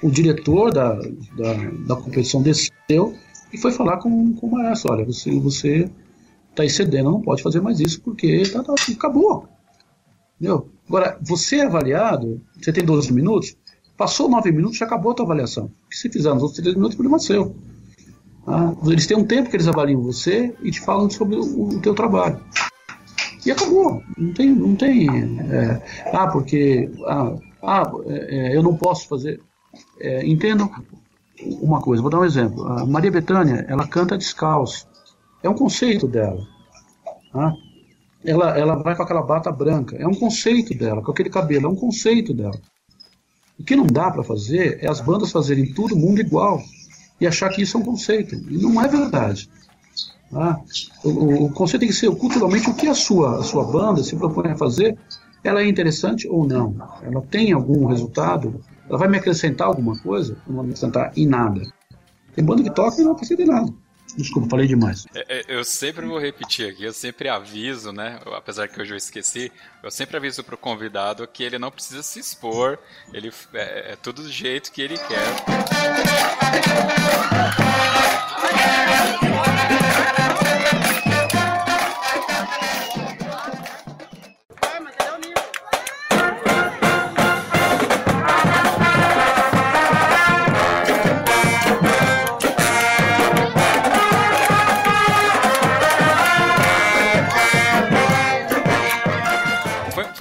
[0.03, 1.53] o diretor da, da,
[1.88, 3.16] da competição desceu
[3.53, 5.89] e foi falar com, com o maestro, olha, você você
[6.49, 9.47] está excedendo, não pode fazer mais isso porque tá, tá, acabou.
[10.36, 10.70] Entendeu?
[10.89, 13.55] Agora, você é avaliado, você tem 12 minutos,
[13.95, 15.72] passou 9 minutos, já acabou a tua avaliação.
[15.86, 17.55] O que se fizer nos outros 3 minutos, o problema é seu.
[18.48, 21.82] Ah, eles têm um tempo que eles avaliam você e te falam sobre o, o
[21.82, 22.39] teu trabalho.
[23.46, 24.02] E acabou.
[24.18, 24.52] Não tem.
[24.54, 25.10] Não tem
[25.52, 25.82] é,
[26.14, 26.92] ah, porque.
[27.06, 29.42] Ah, ah é, eu não posso fazer.
[30.00, 30.24] É,
[31.62, 32.66] uma coisa, vou dar um exemplo.
[32.68, 34.88] A Maria Bethânia, ela canta descalço.
[35.42, 36.46] É um conceito dela.
[37.32, 37.54] Tá?
[38.24, 39.96] Ela, ela vai com aquela bata branca.
[39.96, 41.66] É um conceito dela, com aquele cabelo.
[41.66, 42.60] É um conceito dela.
[43.60, 46.62] O que não dá para fazer é as bandas fazerem todo mundo igual
[47.22, 48.36] e achar que isso é um conceito.
[48.50, 49.48] E não é verdade.
[50.34, 50.60] Ah,
[51.04, 54.16] o, o, conceito tem que ser culturalmente o que a sua, a sua banda se
[54.16, 54.98] propõe a fazer,
[55.44, 56.76] ela é interessante ou não?
[57.04, 58.64] Ela tem algum resultado?
[58.90, 60.36] Ela vai me acrescentar alguma coisa?
[60.48, 61.62] Não vai me acrescentar em nada.
[62.34, 63.74] Tem banda que toca e não acrescenta em nada.
[64.16, 65.05] Desculpa, falei demais.
[65.14, 68.20] É, é, eu sempre vou repetir aqui, eu sempre aviso, né?
[68.36, 69.51] Apesar que hoje eu esqueci,
[69.84, 72.78] eu sempre aviso pro convidado que ele não precisa se expor,
[73.14, 75.26] ele é, é tudo do jeito que ele quer.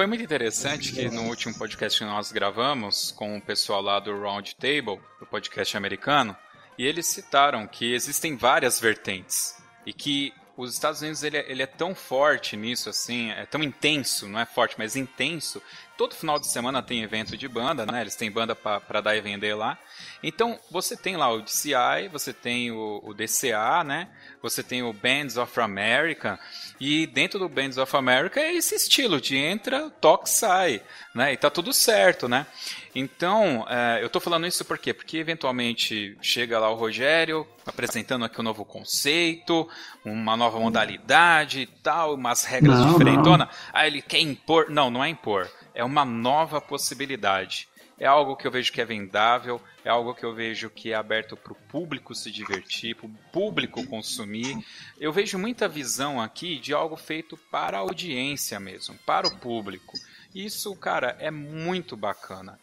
[0.01, 4.19] Foi muito interessante que no último podcast que nós gravamos com o pessoal lá do
[4.19, 6.35] Round Table, do podcast americano,
[6.79, 11.63] e eles citaram que existem várias vertentes e que os Estados Unidos ele é, ele
[11.63, 15.63] é, tão forte nisso, assim, é tão intenso, não é forte, mas intenso.
[15.99, 18.01] Todo final de semana tem evento de banda, né?
[18.01, 19.79] Eles têm banda para dar e vender lá.
[20.23, 24.09] Então, você tem lá o DCI, você tem o, o DCA, né?
[24.43, 26.39] Você tem o Bands of America.
[26.79, 30.83] E dentro do Bands of America é esse estilo de entra, toca, sai,
[31.14, 31.33] né?
[31.33, 32.47] E tá tudo certo, né?
[32.95, 34.93] Então, é, eu estou falando isso por quê?
[34.93, 39.68] Porque eventualmente chega lá o Rogério apresentando aqui um novo conceito,
[40.05, 43.49] uma nova modalidade e tal, umas regras não, diferentonas.
[43.73, 44.71] Aí ele quer impor.
[44.71, 45.51] Não, não é impor.
[45.75, 47.70] É uma nova possibilidade.
[48.01, 50.95] É algo que eu vejo que é vendável, é algo que eu vejo que é
[50.95, 54.57] aberto para o público se divertir, para o público consumir.
[54.99, 59.93] Eu vejo muita visão aqui de algo feito para a audiência mesmo, para o público.
[60.35, 62.59] Isso, cara, é muito bacana.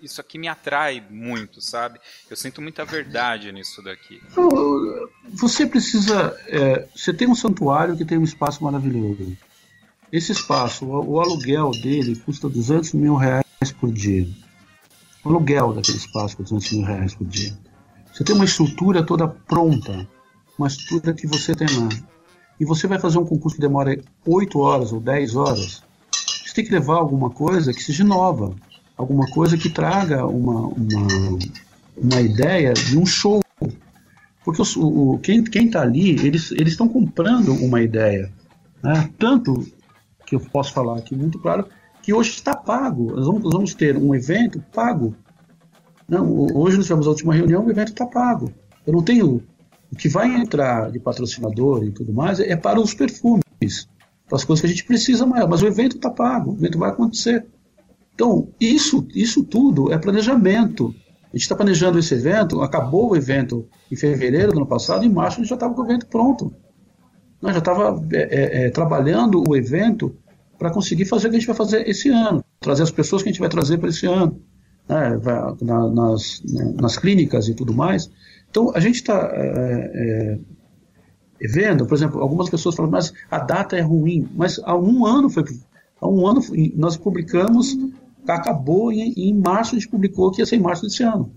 [0.00, 2.00] Isso aqui me atrai muito, sabe?
[2.30, 4.18] Eu sinto muita verdade nisso daqui.
[5.34, 6.34] Você precisa.
[6.46, 9.36] É, você tem um santuário que tem um espaço maravilhoso.
[10.10, 13.44] Esse espaço, o, o aluguel dele custa 200 mil reais
[13.78, 14.26] por dia.
[15.24, 17.56] O aluguel daquele espaço custa 200 mil reais por dia.
[18.12, 20.08] Você tem uma estrutura toda pronta,
[20.58, 21.88] uma estrutura que você tem lá.
[22.58, 25.82] E você vai fazer um concurso que demora 8 horas ou 10 horas
[26.50, 28.56] você tem que levar alguma coisa que seja nova,
[28.96, 31.38] alguma coisa que traga uma, uma,
[31.96, 33.40] uma ideia de um show.
[34.44, 38.32] Porque o, o quem está ali, eles estão comprando uma ideia.
[38.82, 39.08] Né?
[39.16, 39.64] Tanto
[40.26, 41.66] que eu posso falar aqui muito claro
[42.02, 43.14] que hoje está pago.
[43.14, 45.14] Nós vamos, nós vamos ter um evento pago.
[46.08, 48.52] Não, hoje nós tivemos a última reunião, o evento está pago.
[48.86, 49.42] Eu não tenho.
[49.92, 53.88] O que vai entrar de patrocinador e tudo mais é para os perfumes
[54.30, 55.48] para as coisas que a gente precisa maior.
[55.48, 57.44] Mas o evento está pago, o evento vai acontecer.
[58.14, 60.94] Então, isso, isso tudo é planejamento.
[61.24, 65.08] A gente está planejando esse evento, acabou o evento em fevereiro do ano passado, em
[65.08, 66.54] março a gente já estava com o evento pronto.
[67.42, 70.14] Nós já estava é, é, é, trabalhando o evento
[70.60, 73.30] para conseguir fazer o que a gente vai fazer esse ano, trazer as pessoas que
[73.30, 74.38] a gente vai trazer para esse ano,
[74.86, 75.18] né,
[75.62, 76.42] na, nas,
[76.78, 78.10] nas clínicas e tudo mais.
[78.50, 80.38] Então, a gente está é,
[81.40, 85.06] é vendo, por exemplo, algumas pessoas falam, mas a data é ruim, mas há um
[85.06, 85.44] ano foi,
[85.98, 86.42] há um ano
[86.76, 87.78] nós publicamos,
[88.28, 91.32] acabou em, em março a gente publicou que ia ser em março desse ano.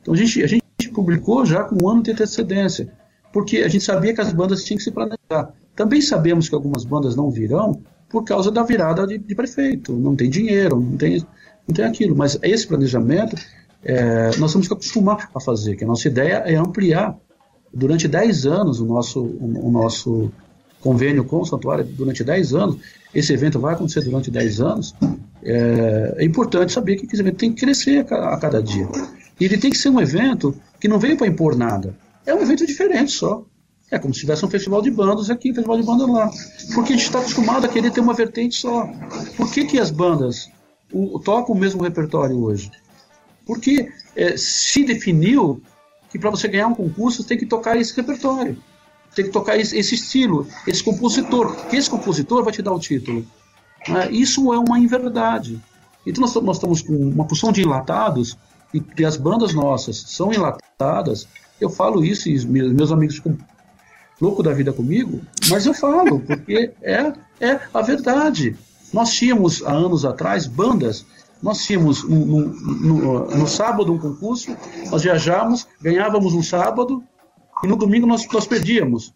[0.00, 0.62] Então a gente, a gente
[0.94, 2.92] publicou já com um ano de antecedência,
[3.32, 5.52] porque a gente sabia que as bandas tinham que se planejar.
[5.74, 10.16] Também sabemos que algumas bandas não virão por causa da virada de, de prefeito, não
[10.16, 11.24] tem dinheiro, não tem,
[11.66, 13.36] não tem aquilo, mas esse planejamento
[13.84, 17.16] é, nós temos que acostumar a fazer, que a nossa ideia é ampliar
[17.72, 20.30] durante 10 anos o nosso, o, o nosso
[20.80, 22.76] convênio com o santuário, durante 10 anos,
[23.14, 24.94] esse evento vai acontecer durante 10 anos,
[25.42, 28.88] é, é importante saber que esse evento tem que crescer a, a, cada dia.
[29.40, 31.94] E ele tem que ser um evento que não veio para impor nada.
[32.26, 33.44] É um evento diferente só.
[33.90, 36.30] É como se tivesse um festival de bandas aqui, um festival de bandas lá.
[36.74, 38.86] Porque a gente está acostumado a querer ter uma vertente só.
[39.36, 40.50] Por que, que as bandas
[40.92, 42.70] o, tocam o mesmo repertório hoje?
[43.46, 45.62] Porque é, se definiu
[46.10, 48.58] que para você ganhar um concurso tem que tocar esse repertório,
[49.14, 52.78] tem que tocar esse, esse estilo, esse compositor, que esse compositor vai te dar o
[52.78, 53.26] título.
[53.88, 54.10] Né?
[54.10, 55.60] Isso é uma inverdade.
[56.06, 58.36] Então nós, nós estamos com uma porção de enlatados
[58.72, 61.26] e, e, as bandas nossas são enlatadas.
[61.60, 63.20] Eu falo isso e meus, meus amigos
[64.20, 68.56] louco da vida comigo, mas eu falo porque é, é a verdade.
[68.92, 71.04] Nós tínhamos há anos atrás bandas
[71.42, 74.56] nós tínhamos no, no, no, sábado um concurso,
[74.90, 77.02] nós viajávamos, ganhávamos um sábado
[77.62, 79.14] e no domingo nós, nós perdíamos.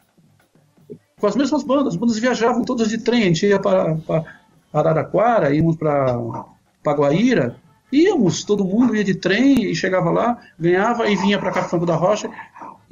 [1.18, 3.96] Com as mesmas bandas, as bandas viajavam todas de trem, a gente ia para,
[4.72, 6.44] Araraquara, íamos para
[6.82, 7.56] Paguaíra,
[7.92, 11.96] íamos, todo mundo ia de trem e chegava lá, ganhava e vinha para Franco da
[11.96, 12.30] Rocha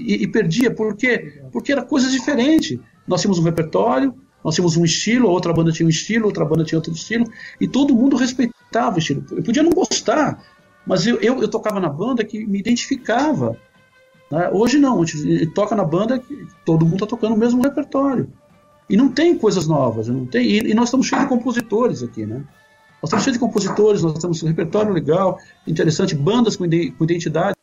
[0.00, 0.70] e, e perdia.
[0.70, 1.42] Por quê?
[1.52, 2.78] Porque era coisas diferentes.
[3.06, 6.64] Nós tínhamos um repertório, nós tínhamos um estilo, outra banda tinha um estilo, outra banda
[6.64, 7.26] tinha outro estilo,
[7.60, 9.24] e todo mundo respeitava o estilo.
[9.30, 10.42] Eu podia não gostar,
[10.86, 13.56] mas eu, eu, eu tocava na banda que me identificava.
[14.30, 14.50] Né?
[14.52, 18.28] Hoje não, a gente toca na banda que todo mundo está tocando o mesmo repertório.
[18.88, 20.44] E não tem coisas novas, não tem.
[20.44, 22.42] E, e, nós estamos cheios de compositores aqui, né?
[23.00, 27.56] Nós estamos cheios de compositores, nós temos um repertório legal, interessante, bandas com, com identidade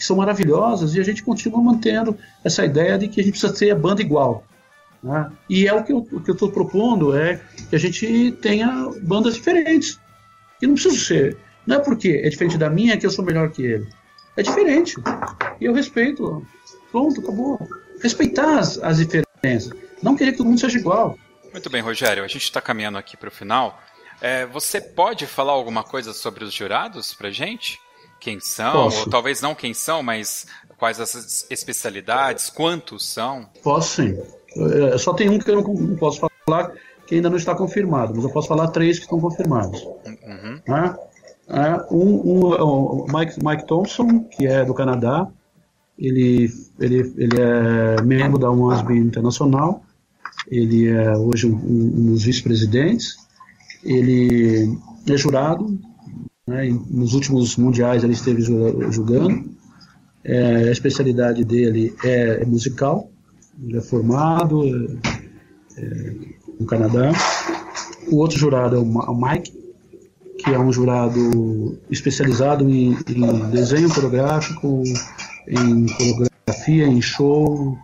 [0.00, 3.54] que são maravilhosas, e a gente continua mantendo essa ideia de que a gente precisa
[3.54, 4.42] ser a banda igual.
[5.02, 5.30] Né?
[5.46, 7.38] E é o que eu estou propondo, é
[7.68, 10.00] que a gente tenha bandas diferentes.
[10.60, 11.36] E não precisa ser.
[11.66, 13.86] Não é porque é diferente da minha que eu sou melhor que ele.
[14.38, 14.96] É diferente.
[15.60, 16.46] E eu respeito.
[16.90, 17.60] Pronto, acabou.
[18.02, 19.70] Respeitar as, as diferenças.
[20.02, 21.18] Não querer que todo mundo seja igual.
[21.52, 22.24] Muito bem, Rogério.
[22.24, 23.78] A gente está caminhando aqui para o final.
[24.18, 27.78] É, você pode falar alguma coisa sobre os jurados pra gente?
[28.20, 28.72] Quem são?
[28.72, 29.00] Posso.
[29.00, 30.46] Ou talvez não quem são, mas
[30.76, 32.50] quais as especialidades?
[32.50, 33.48] Quantos são?
[33.62, 34.18] Posso sim.
[34.92, 36.72] É, só tem um que eu não posso falar,
[37.06, 39.82] que ainda não está confirmado, mas eu posso falar três que estão confirmados.
[39.82, 40.60] Uhum.
[40.68, 40.96] Né?
[41.48, 45.26] É, um, um, o Mike, Mike Thompson, que é do Canadá,
[45.98, 46.48] ele,
[46.78, 49.82] ele, ele é membro da UNSB Internacional,
[50.48, 53.16] ele é hoje um, um dos vice-presidentes,
[53.84, 55.78] ele é jurado,
[56.50, 59.48] né, nos últimos mundiais ele esteve julgando,
[60.24, 63.08] é, a especialidade dele é, é musical,
[63.62, 66.14] ele é formado é, é,
[66.58, 67.12] no Canadá.
[68.10, 69.52] O outro jurado é o Mike,
[70.38, 74.82] que é um jurado especializado em, em desenho coreográfico,
[75.46, 77.78] em coreografia, em show,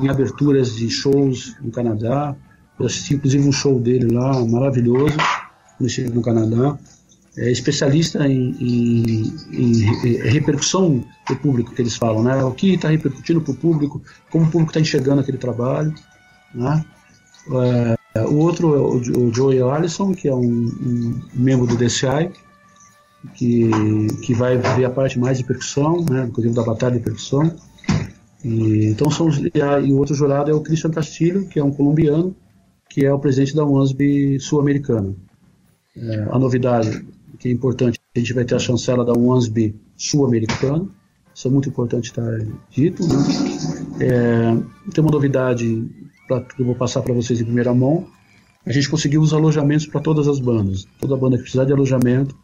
[0.00, 2.34] em aberturas de shows no Canadá.
[2.80, 5.16] Eu assisti inclusive um show dele lá, maravilhoso,
[6.12, 6.76] no Canadá.
[7.38, 9.82] É especialista em, em, em,
[10.28, 12.42] repercussão do público, que eles falam, né?
[12.42, 15.94] O que está repercutindo para o público, como o público está enxergando aquele trabalho,
[16.54, 16.84] né?
[18.14, 22.30] É, o outro é o, Joey Allison, que é um, um, membro do DCI,
[23.34, 23.70] que,
[24.22, 27.54] que vai ver a parte mais de percussão, né, inclusive da batalha de percussão.
[28.44, 31.64] E, então são e, a, e, o outro jurado é o Christian Castilho, que é
[31.64, 32.34] um colombiano,
[32.88, 35.14] que é o presidente da UNSB sul-americana.
[35.96, 37.06] É, a novidade
[37.38, 40.88] que é importante, a gente vai ter a chancela da UNSB sul-americana,
[41.34, 43.06] isso é muito importante estar dito.
[43.06, 43.14] Né?
[44.00, 45.88] É, tem uma novidade
[46.26, 48.08] pra, que eu vou passar para vocês em primeira mão.
[48.66, 50.84] A gente conseguiu os alojamentos para todas as bandas.
[50.98, 52.36] Toda banda que precisar de alojamento,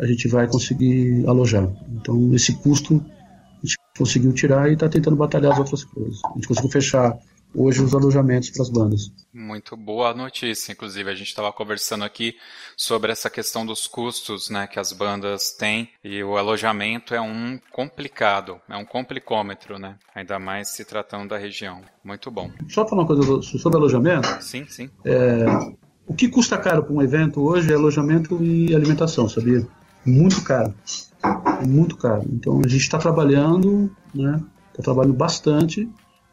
[0.00, 1.70] a gente vai conseguir alojar.
[1.92, 3.00] Então, esse custo
[3.62, 6.20] a gente conseguiu tirar e está tentando batalhar as outras coisas.
[6.24, 7.16] A gente conseguiu fechar
[7.54, 9.12] hoje os alojamentos para as bandas.
[9.32, 10.72] Muito boa notícia.
[10.72, 12.36] Inclusive, a gente estava conversando aqui
[12.76, 17.58] sobre essa questão dos custos né, que as bandas têm e o alojamento é um
[17.72, 19.96] complicado, é um complicômetro, né?
[20.14, 21.80] Ainda mais se tratando da região.
[22.04, 22.50] Muito bom.
[22.68, 24.42] Só falar uma coisa sobre alojamento?
[24.42, 24.90] Sim, sim.
[25.04, 25.44] É,
[26.06, 29.66] o que custa caro para um evento hoje é alojamento e alimentação, sabia?
[30.04, 30.74] Muito caro.
[31.66, 32.24] Muito caro.
[32.32, 34.40] Então a gente está trabalhando, né?
[34.70, 35.88] Está trabalhando bastante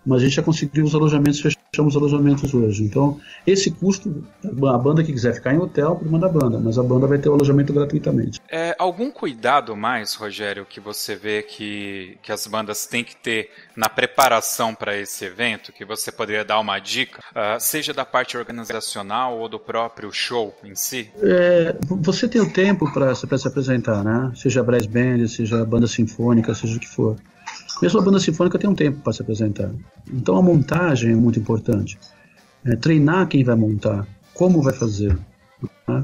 [0.06, 2.84] mas a gente já conseguiu os alojamentos, fechamos os alojamentos hoje.
[2.84, 6.84] Então, esse custo, a banda que quiser ficar em hotel, por da banda, mas a
[6.84, 8.40] banda vai ter o alojamento gratuitamente.
[8.50, 13.50] É, algum cuidado mais, Rogério, que você vê que, que as bandas têm que ter
[13.76, 18.38] na preparação para esse evento, que você poderia dar uma dica, uh, seja da parte
[18.38, 21.10] organizacional ou do próprio show em si?
[21.22, 24.32] É, você tem o tempo para se apresentar, né?
[24.36, 27.18] Seja brass band, seja banda sinfônica, seja o que for.
[27.82, 29.72] Mesmo a banda sinfônica tem um tempo para se apresentar.
[30.12, 31.98] Então a montagem é muito importante.
[32.64, 35.18] É, treinar quem vai montar, como vai fazer.
[35.88, 36.04] Né?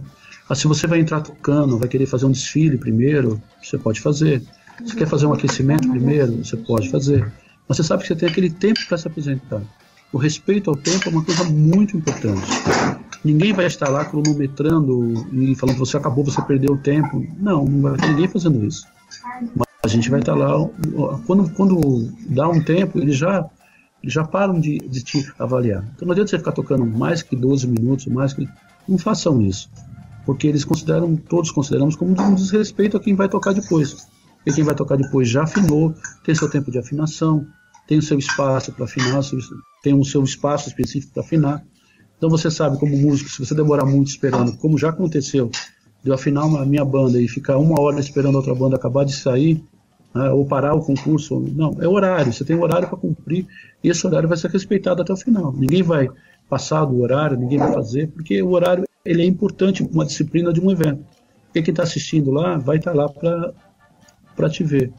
[0.50, 4.44] Ah, se você vai entrar tocando, vai querer fazer um desfile primeiro, você pode fazer.
[4.86, 7.32] Se quer fazer um aquecimento primeiro, você pode fazer.
[7.68, 9.62] Mas você sabe que você tem aquele tempo para se apresentar.
[10.12, 12.46] O respeito ao tempo é uma coisa muito importante.
[13.24, 17.26] Ninguém vai estar lá cronometrando e falando que você acabou, você perdeu o tempo.
[17.38, 18.86] Não, não vai ter ninguém fazendo isso.
[19.56, 20.54] Mas gente vai estar lá,
[21.26, 23.48] quando, quando dá um tempo, eles já,
[24.02, 25.84] eles já param de, de te avaliar.
[25.96, 28.48] Então não adianta você ficar tocando mais que 12 minutos, mais que.
[28.88, 29.70] Não façam isso.
[30.26, 34.08] Porque eles consideram, todos consideramos como um desrespeito a quem vai tocar depois.
[34.38, 37.46] Porque quem vai tocar depois já afinou, tem seu tempo de afinação,
[37.88, 39.22] tem o seu espaço para afinar,
[39.84, 41.64] tem o seu espaço específico para afinar.
[42.18, 45.50] Então você sabe, como músico, se você demorar muito esperando, como já aconteceu,
[46.04, 49.06] de eu afinar a minha banda e ficar uma hora esperando a outra banda acabar
[49.06, 49.64] de sair,
[50.14, 51.39] né, ou parar o concurso.
[51.39, 53.47] Não, é horário, você tem horário para cumprir
[53.84, 55.53] e esse horário vai ser respeitado até o final.
[55.53, 56.09] Ninguém vai
[56.49, 60.53] passar do horário, ninguém vai fazer, porque o horário ele é importante para uma disciplina
[60.53, 61.03] de um evento.
[61.53, 63.09] Quem está assistindo lá vai estar tá lá
[64.36, 64.91] para te ver.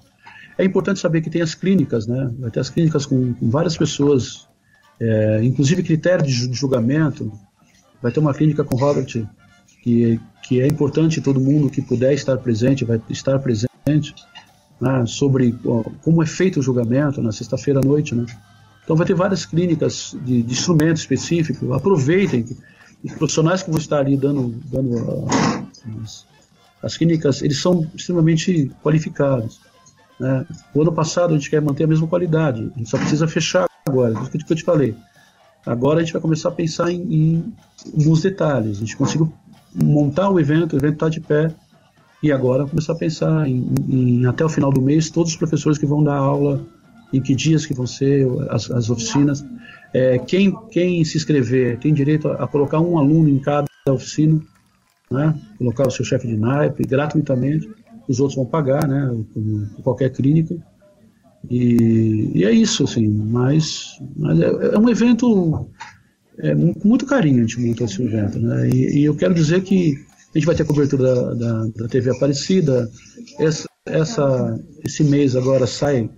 [0.58, 2.30] É importante saber que tem as clínicas, né?
[2.38, 4.48] Vai ter as clínicas com, com várias pessoas,
[5.00, 7.32] é, inclusive critério de julgamento.
[8.02, 9.26] Vai ter uma clínica com Robert,
[9.82, 14.14] que, que é importante todo mundo que puder estar presente, vai estar presente
[14.82, 15.56] né, sobre
[16.02, 18.16] como é feito o julgamento na sexta-feira à noite.
[18.16, 18.26] Né?
[18.82, 21.72] Então vai ter várias clínicas de, de instrumento específico.
[21.72, 22.44] Aproveitem
[23.04, 25.28] os profissionais que vão estar ali dando, dando uh,
[26.02, 26.26] as,
[26.82, 29.60] as, clínicas, eles são extremamente qualificados.
[30.18, 30.44] Né?
[30.74, 33.68] O ano passado a gente quer manter a mesma qualidade, a gente só precisa fechar
[33.86, 34.96] agora, isso que eu te falei.
[35.64, 37.54] Agora a gente vai começar a pensar em, em
[37.94, 38.78] nos detalhes.
[38.78, 39.32] A gente conseguiu
[39.72, 41.54] montar o evento, o evento está de pé,
[42.22, 45.78] e agora começar a pensar em, em, até o final do mês todos os professores
[45.78, 46.64] que vão dar aula,
[47.12, 49.44] em que dias que vão ser as, as oficinas.
[49.92, 54.40] É, quem, quem se inscrever tem direito a, a, colocar um aluno em cada oficina.
[55.10, 55.38] né?
[55.58, 57.68] Colocar o seu chefe de naipe gratuitamente,
[58.08, 59.24] os outros vão pagar, né?
[59.34, 60.56] Como qualquer clínica.
[61.50, 65.66] E, e, é isso, assim, mas, mas é, é um evento
[66.38, 68.68] é, com muito carinho a gente monta esse evento, né?
[68.70, 69.96] E, e, eu quero dizer que
[70.34, 72.90] a gente vai ter cobertura da, da, da TV Aparecida,
[73.38, 76.08] essa, essa, esse mês agora sai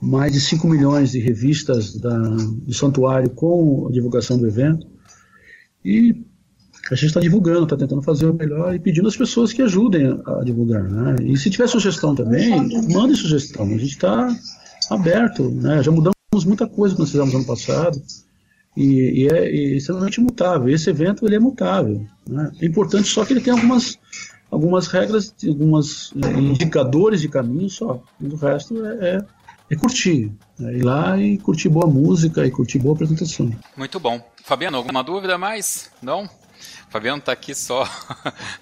[0.00, 4.86] mais de 5 milhões de revistas da, do santuário com a divulgação do evento.
[5.84, 6.24] E
[6.90, 10.20] a gente está divulgando, está tentando fazer o melhor e pedindo às pessoas que ajudem
[10.24, 10.84] a, divulgar.
[10.84, 11.16] Né?
[11.22, 12.50] E se tiver sugestão também,
[12.92, 13.66] mande sugestão.
[13.66, 14.28] A gente está
[14.88, 15.82] aberto, né?
[15.82, 18.00] já mudamos muita coisa que nós fizemos ano passado.
[18.78, 20.68] E, e é e extremamente mutável.
[20.68, 22.06] Esse evento ele é mutável.
[22.28, 22.52] Né?
[22.60, 23.98] É importante só que ele tem algumas,
[24.50, 28.00] algumas regras, alguns é, indicadores de caminho só.
[28.20, 29.24] O resto é, é
[29.70, 30.32] é curtir.
[30.60, 33.50] É ir lá e curtir boa música e curtir boa apresentação.
[33.76, 34.20] Muito bom.
[34.42, 35.90] Fabiano, alguma dúvida mais?
[36.00, 36.28] Não?
[36.88, 37.84] Fabiano está aqui só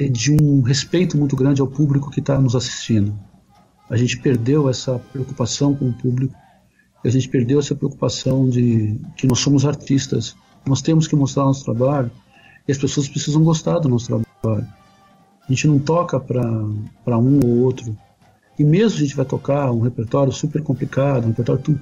[0.06, 3.18] de um respeito muito grande ao público que está nos assistindo.
[3.90, 6.36] A gente perdeu essa preocupação com o público,
[7.04, 10.36] a gente perdeu essa preocupação de que nós somos artistas,
[10.66, 12.12] nós temos que mostrar nosso trabalho
[12.68, 14.68] e as pessoas precisam gostar do nosso trabalho.
[15.48, 17.98] A gente não toca para um ou outro.
[18.60, 21.80] E mesmo a gente vai tocar um repertório super complicado, um repertório tudo,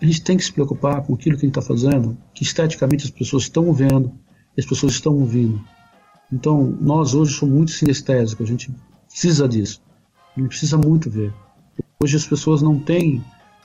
[0.00, 3.04] a gente tem que se preocupar com aquilo que a gente está fazendo, que esteticamente
[3.04, 4.12] as pessoas estão vendo,
[4.56, 5.62] as pessoas estão ouvindo.
[6.32, 8.74] Então, nós hoje somos muito sinestésicos, a gente
[9.08, 9.80] precisa disso.
[10.36, 11.32] A gente precisa muito ver.
[12.02, 13.22] Hoje as pessoas não têm,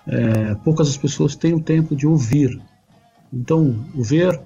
[0.07, 2.61] é, poucas as pessoas têm o tempo de ouvir.
[3.33, 4.39] Então, o ver,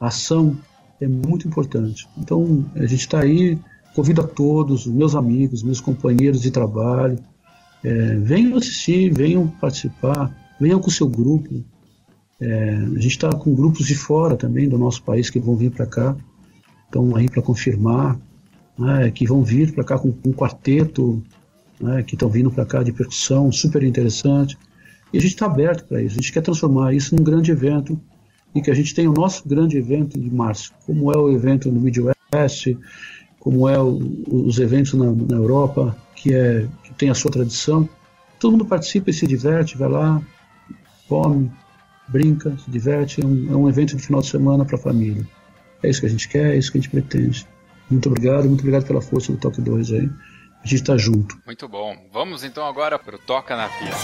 [0.00, 0.56] a ação
[1.00, 2.08] é muito importante.
[2.18, 3.58] Então, a gente está aí,
[3.94, 7.18] convido a todos, meus amigos, meus companheiros de trabalho,
[7.82, 11.64] é, venham assistir, venham participar, venham com o seu grupo.
[12.40, 15.70] É, a gente está com grupos de fora também do nosso país que vão vir
[15.70, 16.16] para cá,
[16.94, 18.16] estão aí para confirmar,
[18.78, 21.22] né, que vão vir para cá com, um quarteto
[21.80, 24.56] né, que estão vindo para cá de percussão, super interessante.
[25.12, 28.00] E a gente está aberto para isso, a gente quer transformar isso num grande evento
[28.54, 31.70] e que a gente tenha o nosso grande evento de março, como é o evento
[31.70, 32.76] no Midwest,
[33.40, 37.88] como é o, os eventos na, na, Europa, que, é, que tem a sua tradição.
[38.38, 40.22] Todo mundo participa e se diverte, vai lá,
[41.08, 41.50] come,
[42.08, 43.20] brinca, se diverte.
[43.20, 45.26] É um, é um evento de final de semana para a família.
[45.82, 47.46] É isso que a gente quer, é isso que a gente pretende.
[47.90, 50.10] Muito obrigado, muito obrigado pela força do Toque 2 aí
[50.64, 51.38] a gente está junto.
[51.44, 51.94] Muito bom.
[52.10, 53.94] Vamos então agora para o Toca na Pista.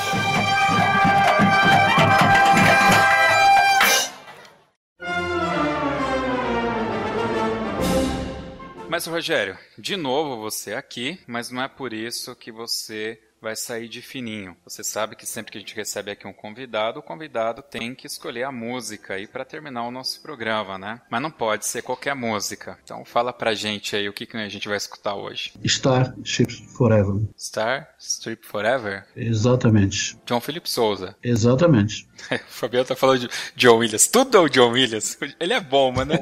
[8.90, 13.88] Mas Rogério, de novo você aqui, mas não é por isso que você vai sair
[13.88, 14.56] de fininho.
[14.64, 18.06] Você sabe que sempre que a gente recebe aqui um convidado, o convidado tem que
[18.06, 21.00] escolher a música aí para terminar o nosso programa, né?
[21.10, 22.78] Mas não pode ser qualquer música.
[22.82, 25.52] Então fala pra gente aí o que, que a gente vai escutar hoje.
[25.66, 27.22] Star Ships Forever.
[27.38, 29.06] Star Strip Forever?
[29.16, 30.18] Exatamente.
[30.26, 31.16] John Philip Souza.
[31.22, 32.08] Exatamente.
[32.30, 34.08] o Fabiano tá falando de John Williams.
[34.08, 35.18] Tudo é o John Williams.
[35.38, 36.20] Ele é bom, mas não é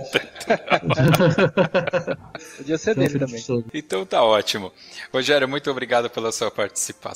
[2.56, 3.44] Podia ser dele também.
[3.72, 4.72] Então tá ótimo.
[5.12, 7.07] Rogério, muito obrigado pela sua participação,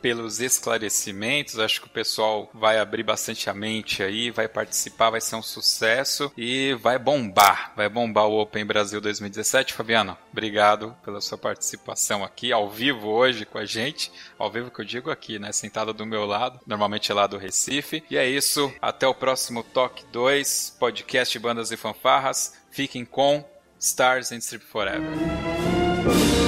[0.00, 1.58] pelos esclarecimentos.
[1.58, 5.42] Acho que o pessoal vai abrir bastante a mente aí, vai participar, vai ser um
[5.42, 7.72] sucesso e vai bombar.
[7.76, 9.74] Vai bombar o Open Brasil 2017.
[9.74, 14.10] Fabiano, obrigado pela sua participação aqui, ao vivo hoje com a gente.
[14.38, 15.52] Ao vivo que eu digo aqui, né?
[15.52, 18.02] Sentada do meu lado, normalmente lá do Recife.
[18.10, 18.72] E é isso.
[18.80, 22.54] Até o próximo Toque 2, podcast Bandas e Fanfarras.
[22.70, 23.44] Fiquem com
[23.78, 26.45] Stars and Strip Forever.